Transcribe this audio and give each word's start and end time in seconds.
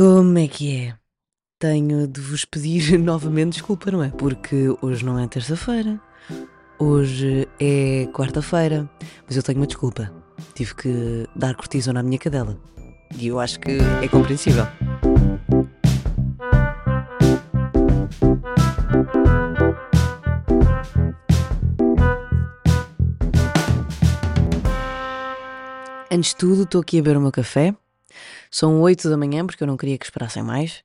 Como 0.00 0.38
é 0.38 0.48
que 0.48 0.74
é? 0.74 0.94
Tenho 1.58 2.08
de 2.08 2.22
vos 2.22 2.46
pedir 2.46 2.96
novamente 2.98 3.52
desculpa, 3.52 3.90
não 3.90 4.02
é? 4.02 4.08
Porque 4.08 4.74
hoje 4.80 5.04
não 5.04 5.18
é 5.18 5.28
terça-feira, 5.28 6.00
hoje 6.78 7.46
é 7.60 8.08
quarta-feira, 8.10 8.88
mas 9.26 9.36
eu 9.36 9.42
tenho 9.42 9.58
uma 9.58 9.66
desculpa. 9.66 10.10
Tive 10.54 10.74
que 10.74 11.28
dar 11.36 11.54
cortisona 11.54 12.00
à 12.00 12.02
minha 12.02 12.18
cadela. 12.18 12.58
E 13.14 13.26
eu 13.26 13.38
acho 13.38 13.60
que 13.60 13.72
é 14.02 14.08
compreensível. 14.08 14.66
Antes 26.10 26.30
de 26.30 26.36
tudo, 26.36 26.62
estou 26.62 26.80
aqui 26.80 26.98
a 26.98 27.02
beber 27.02 27.18
o 27.18 27.20
meu 27.20 27.30
café. 27.30 27.74
São 28.50 28.80
8 28.80 29.08
da 29.08 29.16
manhã, 29.16 29.46
porque 29.46 29.62
eu 29.62 29.66
não 29.66 29.76
queria 29.76 29.98
que 29.98 30.04
esperassem 30.04 30.42
mais. 30.42 30.82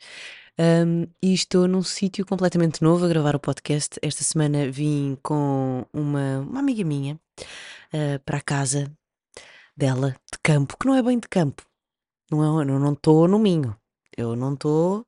Um, 0.57 1.05
e 1.21 1.33
estou 1.33 1.67
num 1.67 1.83
sítio 1.83 2.25
completamente 2.25 2.81
novo 2.81 3.05
a 3.05 3.09
gravar 3.09 3.35
o 3.35 3.39
podcast. 3.39 3.99
Esta 4.01 4.23
semana 4.23 4.71
vim 4.71 5.17
com 5.21 5.85
uma, 5.91 6.39
uma 6.39 6.59
amiga 6.59 6.83
minha 6.83 7.19
uh, 7.93 8.19
para 8.25 8.37
a 8.37 8.41
casa 8.41 8.91
dela, 9.75 10.15
de 10.31 10.39
campo, 10.41 10.77
que 10.77 10.87
não 10.87 10.95
é 10.95 11.03
bem 11.03 11.19
de 11.19 11.27
campo. 11.27 11.63
Não 12.31 12.61
é, 12.61 12.63
eu 12.63 12.79
não 12.79 12.93
estou 12.93 13.27
no 13.27 13.37
Minho, 13.37 13.75
eu 14.17 14.35
não 14.35 14.53
estou 14.53 15.05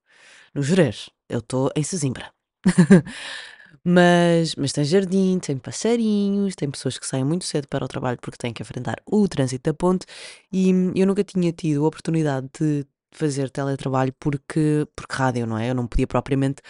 no 0.53 0.61
Jerez, 0.61 1.09
eu 1.29 1.39
estou 1.39 1.71
em 1.75 1.83
Sesimbra. 1.83 2.31
Mas, 3.89 4.53
mas 4.55 4.73
tem 4.73 4.83
jardim, 4.83 5.39
tem 5.39 5.57
passarinhos, 5.57 6.55
tem 6.55 6.69
pessoas 6.69 6.99
que 6.99 7.07
saem 7.07 7.23
muito 7.23 7.45
cedo 7.45 7.69
para 7.69 7.85
o 7.85 7.87
trabalho 7.87 8.17
porque 8.21 8.37
têm 8.37 8.51
que 8.51 8.61
enfrentar 8.61 8.97
o 9.05 9.25
trânsito 9.29 9.69
da 9.69 9.73
ponte 9.73 10.05
e 10.51 10.71
eu 10.93 11.07
nunca 11.07 11.23
tinha 11.23 11.53
tido 11.53 11.85
a 11.85 11.87
oportunidade 11.87 12.49
de 12.59 12.85
fazer 13.13 13.49
teletrabalho 13.49 14.13
porque, 14.19 14.85
porque 14.93 15.15
rádio, 15.15 15.47
não 15.47 15.57
é? 15.57 15.69
Eu 15.69 15.75
não 15.75 15.87
podia 15.87 16.05
propriamente 16.05 16.61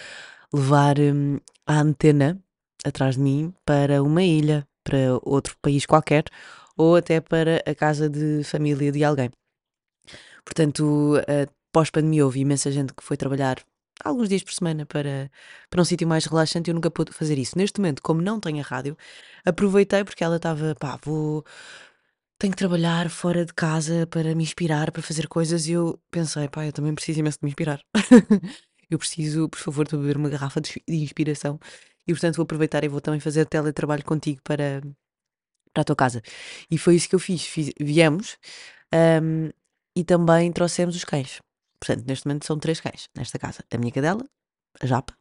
levar 0.54 1.00
hum, 1.00 1.40
a 1.66 1.82
antena 1.82 2.40
atrás 2.86 3.16
de 3.16 3.22
mim 3.22 3.52
para 3.66 4.04
uma 4.04 4.22
ilha, 4.22 4.68
para 4.84 5.18
outro 5.24 5.58
país 5.60 5.88
qualquer 5.88 6.26
ou 6.78 6.98
até 6.98 7.20
para 7.20 7.64
a 7.66 7.74
casa 7.74 8.08
de 8.08 8.44
família 8.44 8.92
de 8.92 9.04
alguém. 9.04 9.32
Portanto, 10.46 11.18
uh, 11.18 11.52
pós-pandemia 11.72 12.26
houve 12.26 12.42
imensa 12.42 12.72
gente 12.72 12.94
que 12.94 13.04
foi 13.04 13.18
trabalhar 13.18 13.58
alguns 14.04 14.30
dias 14.30 14.44
por 14.44 14.54
semana 14.54 14.86
para, 14.86 15.32
para 15.70 15.82
um 15.82 15.86
sítio 15.86 16.08
mais 16.08 16.26
relaxante. 16.26 16.70
Eu 16.70 16.76
nunca 16.76 16.92
pude 16.92 17.12
fazer 17.12 17.38
isso. 17.38 17.58
Neste 17.58 17.80
momento, 17.80 18.02
como 18.02 18.22
não 18.22 18.40
tenho 18.40 18.60
a 18.60 18.64
rádio, 18.64 18.98
aproveitei 19.46 20.04
porque 20.04 20.24
ela 20.24 20.38
estava, 20.38 20.76
pá, 20.76 21.00
vou. 21.04 21.46
Tenho 22.40 22.52
que 22.54 22.58
trabalhar 22.58 23.10
fora 23.10 23.46
de 23.46 23.54
casa 23.54 24.06
para 24.08 24.36
me 24.36 24.44
inspirar, 24.44 24.92
para 24.92 25.02
fazer 25.02 25.28
coisas. 25.28 25.68
E 25.68 25.72
eu 25.74 26.00
pensei, 26.12 26.48
pá, 26.48 26.66
eu 26.66 26.74
também 26.74 26.94
preciso 26.94 27.20
imenso 27.20 27.40
de 27.40 27.46
me 27.46 27.50
inspirar. 27.50 27.82
eu 28.90 29.00
preciso, 29.00 29.50
por 29.50 29.60
favor, 29.60 29.88
de 29.88 29.98
beber 29.98 30.18
uma 30.18 30.30
garrafa 30.30 30.62
de, 30.62 30.82
inspiração. 30.88 31.60
E 32.08 32.14
portanto 32.14 32.36
vou 32.38 32.44
aproveitar 32.44 32.84
e 32.84 32.88
vou 32.88 33.02
também 33.02 33.20
fazer 33.20 33.46
teletrabalho 33.46 34.04
contigo 34.06 34.42
para, 34.44 34.82
para 35.74 35.82
a 35.82 35.86
tua 35.86 35.96
casa. 35.96 36.22
E 36.72 36.78
foi 36.78 36.96
isso 36.96 37.10
que 37.10 37.16
eu 37.16 37.20
fiz. 37.20 37.44
fiz 37.46 37.72
viemos 37.80 38.38
um, 38.94 39.50
e 39.96 40.04
também 40.04 40.52
trouxemos 40.52 40.96
os 40.96 41.04
cães. 41.04 41.40
Portanto, 41.80 42.06
neste 42.08 42.28
momento 42.28 42.46
são 42.46 42.58
três 42.60 42.80
cães 42.80 43.10
nesta 43.16 43.38
casa. 43.38 43.64
A 43.72 43.78
minha 43.78 43.92
cadela, 43.92 44.28
a 44.80 44.86
Japa, 44.86 45.16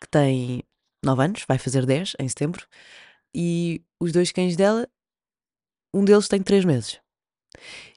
que 0.00 0.08
tem 0.10 0.62
9 1.02 1.24
anos, 1.24 1.44
vai 1.46 1.58
fazer 1.58 1.84
10 1.86 2.14
em 2.18 2.28
setembro, 2.28 2.66
e 3.34 3.84
os 4.00 4.12
dois 4.12 4.32
cães 4.32 4.56
dela, 4.56 4.88
um 5.92 6.04
deles 6.04 6.28
tem 6.28 6.42
3 6.42 6.64
meses. 6.64 7.00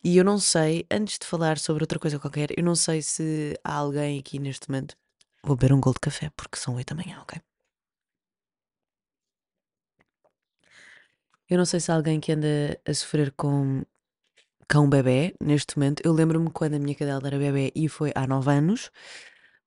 E 0.04 0.18
eu 0.18 0.23
não 0.23 0.38
sei, 0.40 0.86
antes 0.92 1.18
de 1.20 1.26
falar 1.26 1.58
sobre 1.58 1.84
outra 1.84 2.00
coisa 2.00 2.20
qualquer, 2.20 2.50
eu 2.58 2.64
não 2.64 2.76
sei 2.76 3.02
se 3.02 3.59
há 3.64 3.74
alguém 3.74 4.20
aqui 4.20 4.40
neste 4.40 4.70
momento. 4.70 4.96
Vou 5.44 5.56
beber 5.56 5.74
um 5.74 5.81
gol 5.81 5.94
de 5.94 6.00
café 6.00 6.30
porque 6.36 6.58
são 6.58 6.76
8 6.76 6.94
da 6.94 7.02
manhã, 7.03 7.22
ok? 7.22 7.42
Eu 11.50 11.58
não 11.58 11.66
sei 11.66 11.80
se 11.80 11.92
há 11.92 11.96
alguém 11.96 12.19
que 12.19 12.31
anda 12.31 12.80
a 12.86 12.94
sofrer 12.94 13.31
com 13.31 13.84
cão 14.69 14.88
bebê, 14.88 15.35
neste 15.41 15.78
momento. 15.78 16.02
Eu 16.06 16.13
lembro-me 16.13 16.50
quando 16.52 16.75
a 16.75 16.80
minha 16.80 16.96
cadela 16.96 17.28
era 17.28 17.38
bebê 17.38 17.72
e 17.75 17.90
foi 17.90 18.13
há 18.16 18.28
9 18.28 18.52
anos, 18.52 18.91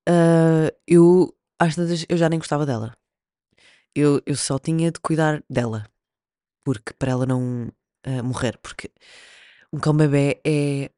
uh, 0.08 0.70
eu, 0.86 1.36
às 1.58 1.74
tantas, 1.74 2.06
eu 2.08 2.16
já 2.16 2.28
nem 2.28 2.38
gostava 2.38 2.64
dela. 2.64 2.96
Eu, 3.94 4.22
eu 4.24 4.36
só 4.36 4.58
tinha 4.58 4.90
de 4.90 5.00
cuidar 5.00 5.42
dela, 5.50 5.84
porque 6.64 6.94
para 6.94 7.12
ela 7.12 7.26
não 7.26 7.68
uh, 8.06 8.24
morrer, 8.24 8.56
porque 8.62 8.90
um 9.72 9.78
cão 9.80 9.94
bebê 9.94 10.40
é 10.46 10.90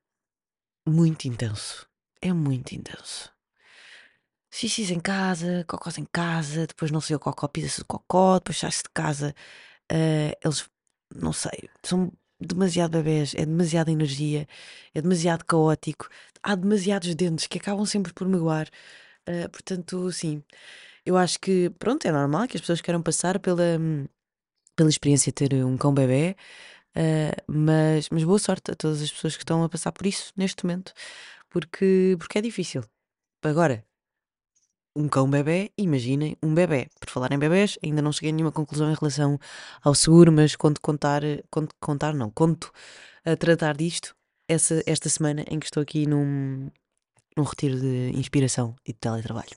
muito 0.86 1.26
intenso. 1.26 1.88
É 2.20 2.32
muito 2.32 2.74
intenso. 2.74 3.32
Xixis 4.50 4.90
em 4.90 5.00
casa, 5.00 5.64
cocós 5.66 5.98
em 5.98 6.04
casa, 6.04 6.66
depois 6.66 6.90
não 6.90 7.00
sei 7.00 7.16
o 7.16 7.20
cocó, 7.20 7.48
pisa-se 7.48 7.80
o 7.82 7.84
cocó, 7.86 8.38
depois 8.38 8.58
sai-se 8.58 8.84
de 8.84 8.90
casa. 8.90 9.34
Uh, 9.90 10.32
eles, 10.44 10.68
não 11.14 11.32
sei, 11.32 11.68
são 11.82 12.12
demasiado 12.46 12.92
bebés, 12.92 13.34
é 13.34 13.44
demasiada 13.46 13.90
energia, 13.90 14.46
é 14.94 15.02
demasiado 15.02 15.44
caótico, 15.44 16.08
há 16.42 16.54
demasiados 16.54 17.14
dentes 17.14 17.46
que 17.46 17.58
acabam 17.58 17.86
sempre 17.86 18.12
por 18.12 18.28
magoar. 18.28 18.68
Uh, 19.28 19.48
portanto, 19.50 20.10
sim, 20.12 20.42
eu 21.06 21.16
acho 21.16 21.40
que, 21.40 21.70
pronto, 21.78 22.06
é 22.06 22.12
normal 22.12 22.46
que 22.48 22.56
as 22.56 22.60
pessoas 22.60 22.80
queiram 22.80 23.02
passar 23.02 23.38
pela, 23.38 23.78
pela 24.76 24.90
experiência 24.90 25.30
de 25.32 25.34
ter 25.34 25.64
um 25.64 25.76
cão 25.76 25.94
bebê, 25.94 26.36
uh, 26.96 27.42
mas, 27.52 28.08
mas 28.10 28.24
boa 28.24 28.38
sorte 28.38 28.70
a 28.72 28.74
todas 28.74 29.02
as 29.02 29.10
pessoas 29.10 29.36
que 29.36 29.42
estão 29.42 29.62
a 29.64 29.68
passar 29.68 29.92
por 29.92 30.06
isso 30.06 30.32
neste 30.36 30.64
momento, 30.64 30.92
porque, 31.50 32.16
porque 32.18 32.38
é 32.38 32.42
difícil. 32.42 32.84
Agora, 33.42 33.84
um 34.96 35.08
cão 35.08 35.28
bebê, 35.28 35.72
imaginem 35.76 36.36
um 36.42 36.54
bebê. 36.54 36.88
Por 37.00 37.10
falar 37.10 37.32
em 37.32 37.38
bebés, 37.38 37.78
ainda 37.82 38.00
não 38.00 38.12
cheguei 38.12 38.30
a 38.30 38.32
nenhuma 38.32 38.52
conclusão 38.52 38.90
em 38.90 38.94
relação 38.94 39.38
ao 39.82 39.94
seguro, 39.94 40.32
mas 40.32 40.56
conto 40.56 40.80
contar, 40.80 41.22
conto 41.50 41.74
contar, 41.80 42.14
não, 42.14 42.30
conto 42.30 42.72
a 43.24 43.36
tratar 43.36 43.76
disto 43.76 44.14
essa, 44.48 44.82
esta 44.86 45.08
semana 45.08 45.44
em 45.48 45.58
que 45.58 45.66
estou 45.66 45.82
aqui 45.82 46.06
num, 46.06 46.70
num 47.36 47.44
retiro 47.44 47.80
de 47.80 48.12
inspiração 48.14 48.76
e 48.86 48.92
de 48.92 48.98
teletrabalho. 48.98 49.56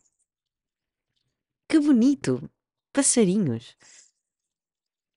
Que 1.70 1.80
bonito! 1.80 2.50
Passarinhos! 2.94 3.76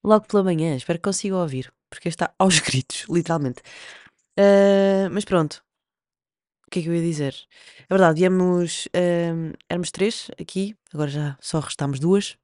Logo 0.03 0.27
pela 0.27 0.43
manhã, 0.43 0.75
espero 0.75 0.99
que 0.99 1.03
consiga 1.03 1.37
ouvir, 1.37 1.71
porque 1.89 2.09
está 2.09 2.33
aos 2.37 2.59
gritos, 2.61 3.05
literalmente. 3.09 3.61
Uh, 4.37 5.09
mas 5.11 5.25
pronto, 5.25 5.63
que 6.71 6.79
é 6.79 6.81
que 6.83 6.89
eu 6.89 6.95
ia 6.95 7.01
dizer? 7.01 7.35
É 7.81 7.85
verdade, 7.93 8.19
viemos, 8.19 8.87
hum, 8.95 9.51
éramos 9.69 9.91
três 9.91 10.31
aqui, 10.39 10.75
agora 10.93 11.09
já 11.09 11.37
só 11.41 11.59
restámos 11.59 11.99
duas 11.99 12.37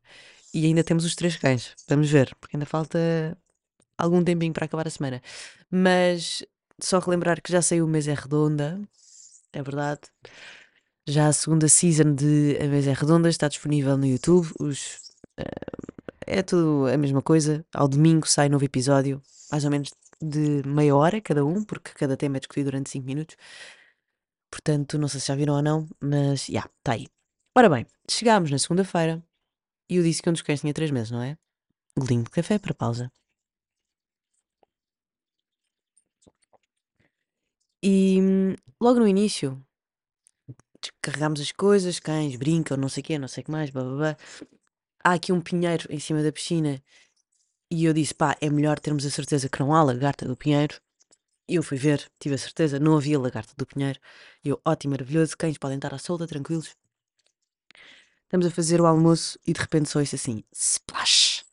e 0.53 0.65
ainda 0.65 0.83
temos 0.83 1.05
os 1.05 1.15
três 1.15 1.37
cães. 1.37 1.73
Vamos 1.87 2.09
ver, 2.09 2.35
porque 2.39 2.57
ainda 2.57 2.65
falta 2.65 3.37
algum 3.97 4.23
tempinho 4.23 4.53
para 4.53 4.65
acabar 4.65 4.87
a 4.87 4.91
semana. 4.91 5.21
Mas 5.71 6.45
só 6.81 6.99
relembrar 6.99 7.41
que 7.41 7.51
já 7.51 7.61
saiu 7.61 7.85
o 7.85 7.87
mês 7.87 8.07
é 8.07 8.13
redonda, 8.13 8.79
é 9.53 9.63
verdade. 9.63 10.01
Já 11.07 11.27
a 11.29 11.33
segunda 11.33 11.69
season 11.69 12.13
de 12.13 12.57
A 12.61 12.67
Mesa 12.67 12.91
é 12.91 12.93
Redonda 12.93 13.29
está 13.29 13.47
disponível 13.47 13.97
no 13.97 14.05
YouTube. 14.05 14.49
Os, 14.59 15.13
uh, 15.39 15.97
é 16.25 16.43
tudo 16.43 16.85
a 16.87 16.97
mesma 16.97 17.21
coisa. 17.21 17.65
Ao 17.73 17.87
domingo 17.87 18.27
sai 18.27 18.49
novo 18.49 18.65
episódio, 18.65 19.21
mais 19.49 19.63
ou 19.63 19.71
menos 19.71 19.89
de 20.21 20.63
meia 20.65 20.93
hora 20.95 21.21
cada 21.21 21.45
um, 21.45 21.63
porque 21.63 21.91
cada 21.93 22.17
tema 22.17 22.37
é 22.37 22.39
discutido 22.41 22.65
durante 22.71 22.89
5 22.89 23.05
minutos. 23.05 23.37
Portanto, 24.49 24.97
não 24.97 25.07
sei 25.07 25.19
se 25.19 25.27
já 25.27 25.35
viram 25.35 25.55
ou 25.55 25.61
não, 25.61 25.87
mas 26.01 26.45
já, 26.45 26.51
yeah, 26.51 26.71
está 26.77 26.93
aí. 26.93 27.07
Ora 27.55 27.69
bem, 27.69 27.85
chegámos 28.09 28.51
na 28.51 28.59
segunda-feira 28.59 29.23
e 29.89 29.97
eu 29.97 30.03
disse 30.03 30.21
que 30.21 30.29
um 30.29 30.33
dos 30.33 30.41
cães 30.41 30.61
tinha 30.61 30.73
3 30.73 30.91
meses, 30.91 31.11
não 31.11 31.21
é? 31.21 31.37
Golinho 31.97 32.23
de 32.23 32.29
café 32.29 32.59
para 32.59 32.73
pausa. 32.73 33.11
E 37.83 38.19
logo 38.81 38.99
no 38.99 39.07
início, 39.07 39.63
descarregámos 40.81 41.41
as 41.41 41.51
coisas, 41.51 41.99
cães 41.99 42.35
brincam, 42.35 42.77
não 42.77 42.89
sei 42.89 43.01
o 43.01 43.05
quê, 43.05 43.17
não 43.19 43.27
sei 43.27 43.41
o 43.41 43.45
que 43.45 43.51
mais, 43.51 43.69
blá 43.69 43.83
blá 43.83 43.95
blá. 43.95 44.17
Há 45.03 45.13
aqui 45.13 45.31
um 45.31 45.41
pinheiro 45.41 45.87
em 45.89 45.99
cima 45.99 46.21
da 46.23 46.31
piscina 46.31 46.81
e 47.71 47.85
eu 47.85 47.93
disse, 47.93 48.13
pá, 48.13 48.35
é 48.41 48.49
melhor 48.49 48.79
termos 48.79 49.05
a 49.05 49.09
certeza 49.09 49.49
que 49.49 49.59
não 49.59 49.73
há 49.73 49.83
lagarta 49.83 50.27
do 50.27 50.35
pinheiro 50.35 50.79
e 51.47 51.55
eu 51.55 51.63
fui 51.63 51.77
ver, 51.77 52.09
tive 52.19 52.35
a 52.35 52.37
certeza, 52.37 52.79
não 52.79 52.97
havia 52.97 53.19
lagarta 53.19 53.53
do 53.55 53.65
Pinheiro. 53.65 53.99
E 54.43 54.49
eu, 54.49 54.61
ótimo, 54.65 54.91
maravilhoso, 54.91 55.37
cães 55.37 55.57
podem 55.57 55.77
estar 55.77 55.93
à 55.93 55.97
solta, 55.97 56.27
tranquilos. 56.27 56.75
Estamos 58.23 58.45
a 58.45 58.51
fazer 58.51 58.81
o 58.81 58.85
almoço 58.85 59.39
e 59.47 59.53
de 59.53 59.59
repente 59.59 59.89
só 59.89 60.01
isso 60.01 60.15
assim, 60.15 60.43
splash! 60.53 61.45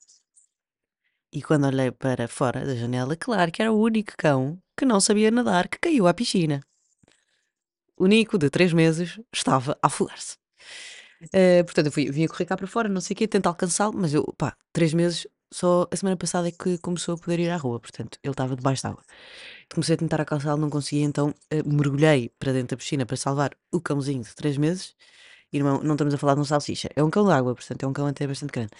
E 1.32 1.42
quando 1.42 1.66
olhei 1.66 1.90
para 1.90 2.26
fora 2.26 2.64
da 2.64 2.74
janela, 2.74 3.16
claro 3.16 3.52
que 3.52 3.62
era 3.62 3.72
o 3.72 3.80
único 3.80 4.12
cão 4.16 4.60
que 4.76 4.84
não 4.84 5.00
sabia 5.00 5.30
nadar 5.30 5.68
que 5.68 5.78
caiu 5.78 6.06
à 6.06 6.14
piscina. 6.14 6.60
O 7.96 8.06
Nico, 8.06 8.38
de 8.38 8.50
3 8.50 8.72
meses, 8.72 9.20
estava 9.32 9.78
a 9.80 9.86
afogar-se. 9.86 10.36
Uh, 11.26 11.64
portanto, 11.64 11.86
eu 11.86 11.92
fui, 11.92 12.10
vim 12.10 12.24
a 12.24 12.28
correr 12.28 12.44
cá 12.44 12.56
para 12.56 12.66
fora, 12.66 12.88
não 12.88 13.00
sei 13.00 13.14
o 13.14 13.16
quê, 13.16 13.28
tentar 13.28 13.50
alcançá-lo, 13.50 13.94
mas 13.96 14.12
eu, 14.12 14.24
pá, 14.36 14.56
3 14.72 14.94
meses, 14.94 15.26
só 15.52 15.88
a 15.90 15.96
semana 15.96 16.16
passada 16.16 16.48
é 16.48 16.52
que 16.52 16.78
começou 16.78 17.14
a 17.14 17.18
poder 17.18 17.38
ir 17.38 17.50
à 17.50 17.56
rua, 17.56 17.78
portanto, 17.78 18.18
ele 18.22 18.32
estava 18.32 18.56
debaixo 18.56 18.82
d'água. 18.82 19.02
Comecei 19.72 19.94
a 19.94 19.98
tentar 19.98 20.20
acalçá-lo, 20.20 20.60
não 20.60 20.70
conseguia, 20.70 21.04
então 21.04 21.34
eh, 21.50 21.62
mergulhei 21.64 22.30
para 22.38 22.52
dentro 22.52 22.76
da 22.76 22.76
piscina 22.76 23.06
para 23.06 23.16
salvar 23.16 23.50
o 23.72 23.80
cãozinho 23.80 24.22
de 24.22 24.34
3 24.34 24.56
meses. 24.58 24.94
Irmão, 25.52 25.82
não 25.82 25.94
estamos 25.94 26.14
a 26.14 26.18
falar 26.18 26.34
de 26.34 26.40
um 26.40 26.44
salsicha, 26.44 26.88
é 26.96 27.02
um 27.04 27.10
cão 27.10 27.24
de 27.26 27.32
água, 27.32 27.54
portanto 27.54 27.82
é 27.84 27.86
um 27.88 27.92
cão 27.92 28.06
até 28.06 28.26
bastante 28.26 28.52
grande. 28.52 28.72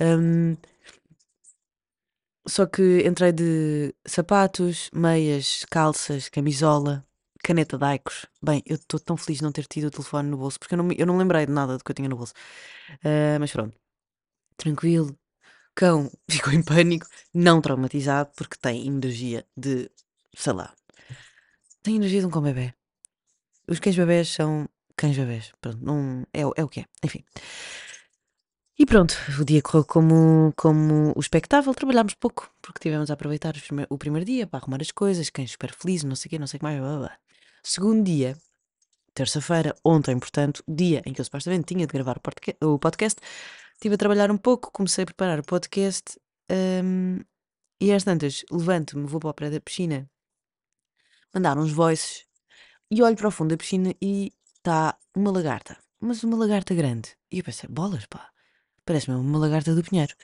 Hum, 0.00 0.56
só 2.46 2.66
que 2.66 3.06
entrei 3.06 3.32
de 3.32 3.94
sapatos, 4.06 4.90
meias, 4.92 5.64
calças, 5.70 6.28
camisola, 6.28 7.06
caneta 7.42 7.78
de 7.78 7.84
Aicos. 7.84 8.26
Bem, 8.42 8.62
eu 8.66 8.74
estou 8.76 8.98
tão 9.00 9.16
feliz 9.16 9.38
de 9.38 9.44
não 9.44 9.52
ter 9.52 9.66
tido 9.66 9.86
o 9.86 9.90
telefone 9.90 10.28
no 10.28 10.36
bolso, 10.36 10.58
porque 10.58 10.74
eu 10.74 10.78
não, 10.78 10.90
eu 10.92 11.06
não 11.06 11.16
lembrei 11.16 11.46
de 11.46 11.52
nada 11.52 11.78
do 11.78 11.84
que 11.84 11.90
eu 11.90 11.94
tinha 11.94 12.08
no 12.08 12.16
bolso. 12.16 12.34
Ah, 13.04 13.38
mas 13.40 13.52
pronto, 13.52 13.76
tranquilo. 14.56 15.16
Cão 15.76 16.10
ficou 16.30 16.52
em 16.54 16.62
pânico, 16.64 17.06
não 17.34 17.60
traumatizado, 17.62 18.30
porque 18.36 18.56
tem 18.60 18.86
energia 18.88 19.46
de, 19.56 19.90
sei 20.34 20.52
lá, 20.52 20.74
tem 21.82 21.96
energia 21.96 22.20
de 22.20 22.26
um 22.26 22.30
cão 22.30 22.42
bebê. 22.42 22.74
Os 23.68 23.78
cães 23.78 23.96
bebés 23.96 24.28
são 24.28 24.68
cães 24.96 25.16
bebés. 25.16 25.52
Pronto, 25.60 25.78
não, 25.82 26.26
é, 26.32 26.40
é 26.40 26.64
o 26.64 26.68
que 26.68 26.80
é. 26.80 26.84
Enfim. 27.02 27.24
E 28.78 28.86
pronto, 28.86 29.14
o 29.38 29.44
dia 29.44 29.62
correu 29.62 29.84
como, 29.84 30.52
como 30.56 31.12
o 31.16 31.20
expectável. 31.20 31.74
Trabalhámos 31.74 32.14
pouco, 32.14 32.50
porque 32.60 32.80
tivemos 32.80 33.10
a 33.10 33.14
aproveitar 33.14 33.54
o 33.90 33.98
primeiro 33.98 34.24
dia 34.24 34.46
para 34.46 34.60
arrumar 34.60 34.80
as 34.80 34.90
coisas, 34.90 35.30
cães 35.30 35.52
super 35.52 35.72
felizes, 35.72 36.04
não 36.04 36.16
sei 36.16 36.28
o 36.28 36.30
quê, 36.30 36.38
não 36.38 36.46
sei 36.46 36.56
o 36.56 36.60
que 36.60 36.64
mais. 36.64 36.80
Blá, 36.80 36.98
blá. 36.98 37.18
Segundo 37.62 38.02
dia, 38.04 38.36
terça-feira, 39.14 39.74
ontem, 39.84 40.18
portanto, 40.18 40.64
dia 40.66 41.02
em 41.06 41.12
que 41.12 41.20
eu 41.20 41.24
supostamente 41.24 41.66
tinha 41.66 41.86
de 41.86 41.92
gravar 41.92 42.18
o 42.60 42.78
podcast, 42.78 43.20
estive 43.74 43.94
a 43.94 43.98
trabalhar 43.98 44.30
um 44.30 44.38
pouco, 44.38 44.70
comecei 44.72 45.02
a 45.04 45.06
preparar 45.06 45.38
o 45.38 45.44
podcast 45.44 46.18
hum, 46.50 47.20
e 47.80 47.92
às 47.92 48.04
tantas 48.04 48.44
levanto-me, 48.50 49.06
vou 49.06 49.20
para 49.20 49.30
o 49.30 49.34
pé 49.34 49.50
da 49.50 49.60
piscina, 49.60 50.10
mandar 51.34 51.58
uns 51.58 51.72
voices 51.72 52.26
e 52.90 53.02
olho 53.02 53.16
para 53.16 53.28
o 53.28 53.30
fundo 53.30 53.50
da 53.50 53.56
piscina 53.56 53.94
e 54.00 54.32
está 54.56 54.96
uma 55.14 55.30
lagarta, 55.30 55.76
mas 56.00 56.22
uma 56.22 56.36
lagarta 56.36 56.74
grande. 56.74 57.16
E 57.30 57.38
eu 57.38 57.44
pensei, 57.44 57.68
bolas, 57.68 58.06
pá, 58.06 58.30
parece-me 58.84 59.16
uma 59.16 59.38
lagarta 59.38 59.74
do 59.74 59.82
pinheiro. 59.82 60.14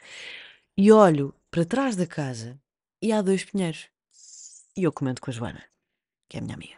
E 0.76 0.93
olho 0.93 1.34
para 1.50 1.64
trás 1.64 1.96
da 1.96 2.06
casa 2.06 2.60
e 3.00 3.12
há 3.12 3.22
dois 3.22 3.44
pinheiros. 3.44 3.88
E 4.76 4.84
eu 4.84 4.93
comento 4.93 5.20
com 5.20 5.31
a 5.31 5.34
Joana, 5.34 5.64
que 6.28 6.37
é 6.37 6.40
a 6.40 6.43
minha 6.43 6.55
amiga. 6.55 6.76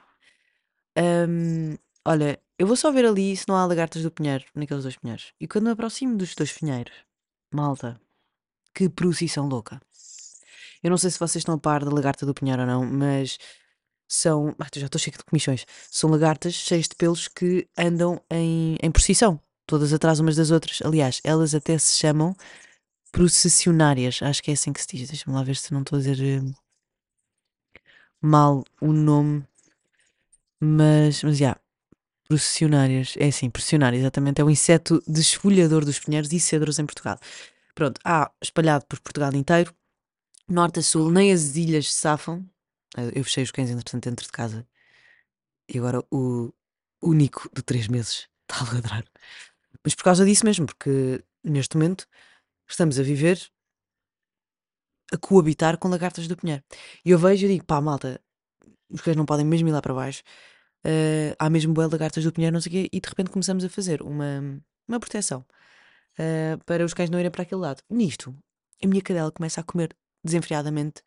Hum, 0.96 1.76
olha, 2.04 2.40
eu 2.58 2.66
vou 2.66 2.76
só 2.76 2.90
ver 2.92 3.04
ali 3.04 3.36
se 3.36 3.48
não 3.48 3.56
há 3.56 3.66
lagartas 3.66 4.02
do 4.02 4.10
pinheiro, 4.10 4.44
naqueles 4.54 4.84
dois 4.84 4.96
pinheiros. 4.96 5.32
E 5.40 5.48
quando 5.48 5.64
me 5.64 5.70
aproximo 5.72 6.16
dos 6.16 6.34
dois 6.34 6.52
pinheiros, 6.52 6.94
malta, 7.52 8.00
que 8.74 8.88
procissão 8.88 9.48
louca. 9.48 9.80
Eu 10.82 10.90
não 10.90 10.96
sei 10.96 11.10
se 11.10 11.18
vocês 11.18 11.42
estão 11.42 11.54
a 11.56 11.58
par 11.58 11.84
da 11.84 11.90
lagarta 11.90 12.24
do 12.24 12.32
pinheiro 12.32 12.62
ou 12.62 12.66
não, 12.66 12.86
mas 12.86 13.38
são. 14.10 14.54
Ah, 14.58 14.66
já 14.74 14.86
estou 14.86 15.00
cheio 15.00 15.16
de 15.16 15.24
comichões. 15.24 15.64
São 15.90 16.10
lagartas 16.10 16.54
cheias 16.54 16.88
de 16.88 16.96
pelos 16.96 17.28
que 17.28 17.68
andam 17.78 18.20
em, 18.30 18.76
em 18.82 18.90
procissão, 18.90 19.40
todas 19.66 19.92
atrás 19.92 20.18
umas 20.20 20.36
das 20.36 20.50
outras. 20.50 20.82
Aliás, 20.84 21.20
elas 21.24 21.54
até 21.54 21.78
se 21.78 21.96
chamam 21.96 22.34
processionárias. 23.12 24.20
Acho 24.22 24.42
que 24.42 24.50
é 24.50 24.54
assim 24.54 24.72
que 24.72 24.80
se 24.82 24.88
diz. 24.96 25.08
Deixa-me 25.08 25.36
lá 25.36 25.42
ver 25.44 25.56
se 25.56 25.72
não 25.72 25.82
estou 25.82 25.96
a 25.96 26.02
dizer 26.02 26.20
eh, 26.20 26.42
mal 28.20 28.64
o 28.80 28.92
nome. 28.92 29.44
Mas, 30.60 31.22
mas 31.22 31.38
já. 31.38 31.56
processionárias. 32.28 33.14
É 33.18 33.28
assim, 33.28 33.48
processionária, 33.50 33.96
exatamente. 33.96 34.40
É 34.40 34.44
o 34.44 34.50
inseto 34.50 35.02
desfolhador 35.06 35.84
dos 35.84 36.00
pinheiros 36.00 36.32
e 36.32 36.40
cedros 36.40 36.78
em 36.78 36.86
Portugal. 36.86 37.18
Pronto, 37.74 38.00
há 38.04 38.30
espalhado 38.42 38.84
por 38.86 39.00
Portugal 39.00 39.32
inteiro, 39.34 39.72
norte 40.48 40.80
a 40.80 40.82
sul, 40.82 41.10
nem 41.10 41.32
as 41.32 41.56
ilhas 41.56 41.92
se 41.92 42.00
safam. 42.00 42.44
Eh, 42.96 43.12
Eu 43.19 43.25
fechei 43.25 43.44
os 43.44 43.50
cães, 43.50 43.70
entretanto, 43.70 44.04
dentro 44.08 44.26
de 44.26 44.32
casa. 44.32 44.66
E 45.72 45.78
agora 45.78 46.02
o 46.10 46.52
único 47.02 47.48
de 47.54 47.62
três 47.62 47.88
meses 47.88 48.28
está 48.50 48.64
a 48.64 48.75
ladrar. 48.75 49.04
Mas 49.84 49.94
por 49.94 50.04
causa 50.04 50.25
disso 50.25 50.44
mesmo, 50.44 50.66
porque 50.66 51.25
neste 51.44 51.76
momento 51.76 52.06
estamos 52.69 52.98
a 52.98 53.02
viver, 53.02 53.38
a 55.12 55.16
coabitar 55.19 55.78
com 55.78 55.88
lagartas 55.88 56.28
do 56.28 56.37
pinheiro. 56.37 56.62
E 57.04 57.10
eu 57.10 57.19
vejo 57.19 57.46
e 57.46 57.48
digo, 57.48 57.64
pá, 57.64 57.81
malta, 57.81 58.20
os 58.90 59.00
cães 59.02 59.16
não 59.16 59.26
podem 59.26 59.46
mesmo 59.46 59.69
ir 59.69 59.72
lá 59.72 59.82
para 59.82 59.94
baixo. 59.94 60.22
eh, 60.84 61.37
há 61.38 61.50
mesmo 61.50 61.75
boas 61.75 61.90
lagartas 61.92 62.25
do 62.25 62.32
pinheiro, 62.32 62.54
não 62.54 62.60
sei 62.62 62.70
o 62.70 62.72
quê, 62.75 62.90
e 62.92 63.00
de 63.00 63.08
repente 63.08 63.31
começamos 63.31 63.64
a 63.64 63.69
fazer 63.70 64.02
uma, 64.02 64.62
uma 64.88 65.00
proteção 65.00 65.44
eh, 66.19 66.56
para 66.66 66.84
os 66.84 66.94
cães 66.94 67.10
não 67.10 67.19
irem 67.20 67.31
para 67.32 67.42
aquele 67.44 67.60
lado. 67.62 67.82
Nisto, 67.90 68.37
a 68.82 68.87
minha 68.88 69.02
cadela 69.02 69.32
começa 69.32 69.60
a 69.60 69.64
comer 69.64 69.96
desenfreadamente 70.25 71.02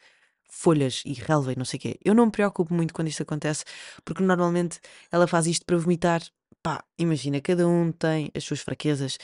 folhas 0.53 1.01
e 1.05 1.13
relva 1.13 1.51
e 1.51 1.55
não 1.55 1.65
sei 1.65 1.77
o 1.77 1.81
quê. 1.81 1.99
Eu 2.05 2.13
não 2.13 2.27
me 2.27 2.31
preocupo 2.31 2.73
muito 2.73 2.93
quando 2.93 3.07
isto 3.07 3.23
acontece, 3.23 3.65
porque 4.05 4.23
normalmente 4.23 4.79
ela 5.11 5.27
faz 5.27 5.47
isto 5.47 5.65
para 5.65 5.77
vomitar. 5.77 6.21
Pá, 6.61 6.83
imagina, 6.97 7.41
cada 7.41 7.67
um 7.67 7.91
tem 7.91 8.31
as 8.35 8.43
suas 8.43 8.61
fraquezas. 8.61 9.17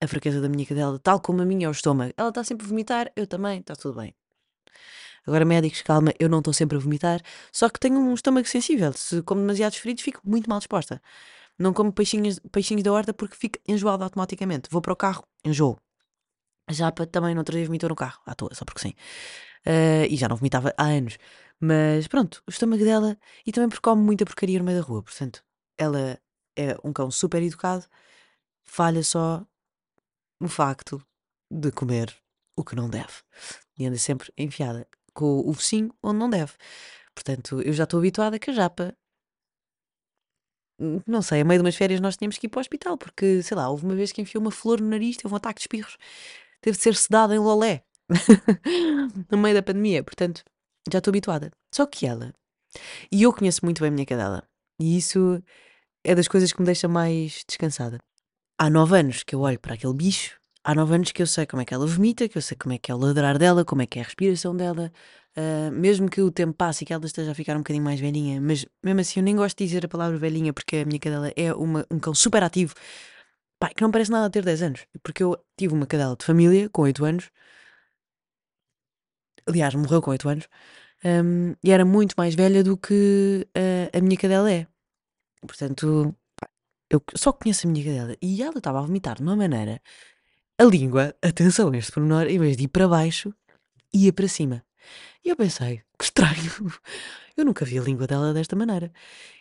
A 0.00 0.06
fraqueza 0.06 0.40
da 0.40 0.48
minha 0.48 0.64
cadela, 0.64 0.98
tal 1.00 1.20
como 1.20 1.42
a 1.42 1.44
minha 1.44 1.66
é 1.66 1.68
o 1.68 1.72
estômago. 1.72 2.12
Ela 2.16 2.28
está 2.28 2.44
sempre 2.44 2.66
a 2.66 2.68
vomitar, 2.68 3.10
eu 3.16 3.26
também, 3.26 3.60
está 3.60 3.74
tudo 3.74 3.98
bem. 3.98 4.14
Agora, 5.26 5.44
médicos, 5.44 5.82
calma, 5.82 6.12
eu 6.20 6.28
não 6.28 6.38
estou 6.38 6.52
sempre 6.52 6.76
a 6.76 6.80
vomitar, 6.80 7.20
só 7.52 7.68
que 7.68 7.80
tenho 7.80 7.98
um 7.98 8.14
estômago 8.14 8.46
sensível. 8.46 8.92
Se 8.92 9.22
como 9.22 9.40
demasiados 9.40 9.78
fritos, 9.78 10.04
fico 10.04 10.20
muito 10.24 10.48
mal 10.48 10.58
disposta. 10.58 11.02
Não 11.58 11.72
como 11.72 11.92
peixinhos, 11.92 12.38
peixinhos 12.52 12.84
da 12.84 12.92
horta 12.92 13.12
porque 13.12 13.34
fico 13.34 13.58
enjoado 13.66 14.04
automaticamente. 14.04 14.68
Vou 14.70 14.80
para 14.80 14.92
o 14.92 14.96
carro, 14.96 15.24
enjoo. 15.44 15.76
Japa 16.70 17.06
também 17.06 17.34
no 17.34 17.40
outro 17.40 17.56
dia 17.56 17.66
vomitou 17.66 17.88
no 17.88 17.96
carro, 17.96 18.20
à 18.26 18.34
toa, 18.34 18.54
só 18.54 18.64
porque 18.64 18.80
sim. 18.80 18.94
Ah, 19.68 20.06
e 20.08 20.16
já 20.16 20.28
não 20.28 20.36
vomitava 20.36 20.74
há 20.78 20.84
anos. 20.86 21.18
Mas 21.60 22.08
pronto, 22.08 22.42
o 22.46 22.50
estômago 22.50 22.84
dela, 22.84 23.18
e 23.46 23.52
também 23.52 23.68
porque 23.68 23.82
come 23.82 24.02
muita 24.02 24.24
porcaria 24.24 24.58
no 24.58 24.64
meio 24.64 24.80
da 24.80 24.86
rua, 24.86 25.02
portanto, 25.02 25.44
ela 25.78 26.18
é 26.56 26.76
um 26.84 26.92
cão 26.92 27.10
super 27.10 27.42
educado, 27.42 27.84
falha 28.64 29.02
só 29.04 29.46
no 30.40 30.48
facto 30.48 31.02
de 31.50 31.72
comer 31.72 32.14
o 32.56 32.64
que 32.64 32.76
não 32.76 32.90
deve. 32.90 33.22
E 33.78 33.86
anda 33.86 33.98
sempre 33.98 34.32
enfiada 34.38 34.86
com 35.14 35.40
o 35.48 35.54
focinho 35.54 35.94
onde 36.02 36.18
não 36.18 36.30
deve. 36.30 36.54
Portanto, 37.14 37.62
eu 37.62 37.72
já 37.72 37.84
estou 37.84 37.98
habituada 38.00 38.38
que 38.38 38.50
a 38.50 38.54
japa 38.54 38.96
Hum, 40.80 41.00
Não 41.06 41.22
sei, 41.22 41.40
a 41.40 41.44
meio 41.44 41.58
de 41.60 41.64
umas 41.66 41.76
férias 41.76 42.00
nós 42.00 42.16
tínhamos 42.16 42.38
que 42.38 42.46
ir 42.46 42.50
para 42.50 42.58
o 42.58 42.60
hospital, 42.60 42.96
porque, 42.96 43.42
sei 43.42 43.56
lá, 43.56 43.68
houve 43.68 43.84
uma 43.84 43.94
vez 43.96 44.12
que 44.12 44.20
enfiou 44.22 44.40
uma 44.42 44.50
flor 44.50 44.80
no 44.80 44.88
nariz, 44.88 45.16
teve 45.16 45.32
um 45.32 45.36
ataque 45.36 45.56
de 45.58 45.62
espirros, 45.62 45.96
teve 46.60 46.76
de 46.76 46.82
ser 46.82 46.94
sedada 46.94 47.34
em 47.34 47.38
lolé, 47.38 47.84
no 49.30 49.38
meio 49.38 49.54
da 49.54 49.62
pandemia, 49.62 50.02
portanto, 50.02 50.42
já 50.90 50.98
estou 50.98 51.10
habituada. 51.10 51.50
Só 51.74 51.86
que 51.86 52.06
ela, 52.06 52.32
e 53.12 53.22
eu 53.22 53.32
conheço 53.32 53.64
muito 53.64 53.80
bem 53.80 53.88
a 53.88 53.92
minha 53.92 54.06
cadela, 54.06 54.44
e 54.80 54.96
isso 54.96 55.42
é 56.04 56.14
das 56.14 56.28
coisas 56.28 56.52
que 56.52 56.60
me 56.60 56.66
deixa 56.66 56.88
mais 56.88 57.44
descansada. 57.48 57.98
Há 58.58 58.70
nove 58.70 58.98
anos 58.98 59.22
que 59.24 59.34
eu 59.34 59.40
olho 59.40 59.60
para 59.60 59.74
aquele 59.74 59.94
bicho, 59.94 60.38
há 60.64 60.74
nove 60.74 60.94
anos 60.94 61.12
que 61.12 61.22
eu 61.22 61.26
sei 61.26 61.46
como 61.46 61.62
é 61.62 61.64
que 61.64 61.74
ela 61.74 61.86
vomita, 61.86 62.28
que 62.28 62.38
eu 62.38 62.42
sei 62.42 62.56
como 62.56 62.74
é 62.74 62.78
que 62.78 62.90
é 62.90 62.94
o 62.94 62.98
ladrar 62.98 63.38
dela, 63.38 63.64
como 63.64 63.82
é 63.82 63.86
que 63.86 63.98
é 63.98 64.02
a 64.02 64.04
respiração 64.04 64.56
dela, 64.56 64.92
ah, 65.36 65.70
mesmo 65.72 66.10
que 66.10 66.20
o 66.22 66.30
tempo 66.30 66.54
passe 66.54 66.84
e 66.84 66.86
que 66.86 66.92
ela 66.92 67.06
esteja 67.06 67.32
a 67.32 67.34
ficar 67.34 67.54
um 67.56 67.60
bocadinho 67.60 67.84
mais 67.84 68.00
velhinha, 68.00 68.40
mas 68.40 68.66
mesmo 68.84 69.00
assim 69.00 69.20
eu 69.20 69.24
nem 69.24 69.36
gosto 69.36 69.58
de 69.58 69.66
dizer 69.66 69.84
a 69.86 69.88
palavra 69.88 70.18
velhinha 70.18 70.52
porque 70.52 70.78
a 70.78 70.84
minha 70.86 71.00
cadela 71.00 71.32
é 71.36 71.52
uma- 71.54 71.86
um 71.90 71.98
cão 72.00 72.14
super 72.14 72.42
ativo, 72.42 72.74
pá, 73.60 73.70
que 73.70 73.82
não 73.82 73.90
parece 73.90 74.10
nada 74.10 74.30
ter 74.30 74.44
10 74.44 74.62
anos, 74.62 74.86
porque 75.02 75.22
eu 75.22 75.36
tive 75.58 75.74
uma 75.74 75.86
cadela 75.86 76.16
de 76.16 76.24
família 76.24 76.68
com 76.70 76.82
8 76.82 77.04
anos, 77.04 77.30
aliás, 79.48 79.74
morreu 79.74 80.02
com 80.02 80.10
8 80.10 80.28
anos, 80.28 80.48
hum, 81.04 81.54
e 81.62 81.70
era 81.70 81.84
muito 81.84 82.14
mais 82.16 82.34
velha 82.34 82.62
do 82.62 82.76
que 82.76 83.46
ah, 83.54 83.98
a 83.98 84.00
minha 84.00 84.16
cadela 84.16 84.50
é. 84.52 84.66
Portanto, 85.40 86.14
eu 86.90 87.02
só 87.16 87.32
conheço 87.32 87.66
a 87.66 87.70
minha 87.70 87.84
cadela 87.84 88.16
e 88.22 88.42
ela 88.42 88.58
estava 88.58 88.78
a 88.78 88.82
vomitar 88.82 89.16
de 89.16 89.22
uma 89.22 89.36
maneira. 89.36 89.80
A 90.58 90.64
língua, 90.64 91.14
atenção 91.22 91.70
a 91.70 91.76
este 91.76 91.92
pormenor, 91.92 92.26
em 92.26 92.38
vez 92.38 92.56
de 92.56 92.64
ir 92.64 92.68
para 92.68 92.88
baixo, 92.88 93.32
ia 93.92 94.12
para 94.12 94.28
cima. 94.28 94.64
E 95.24 95.28
eu 95.28 95.36
pensei, 95.36 95.82
que 95.98 96.04
estranho, 96.04 96.52
eu 97.36 97.44
nunca 97.44 97.64
vi 97.64 97.78
a 97.78 97.82
língua 97.82 98.06
dela 98.06 98.32
desta 98.34 98.56
maneira. 98.56 98.92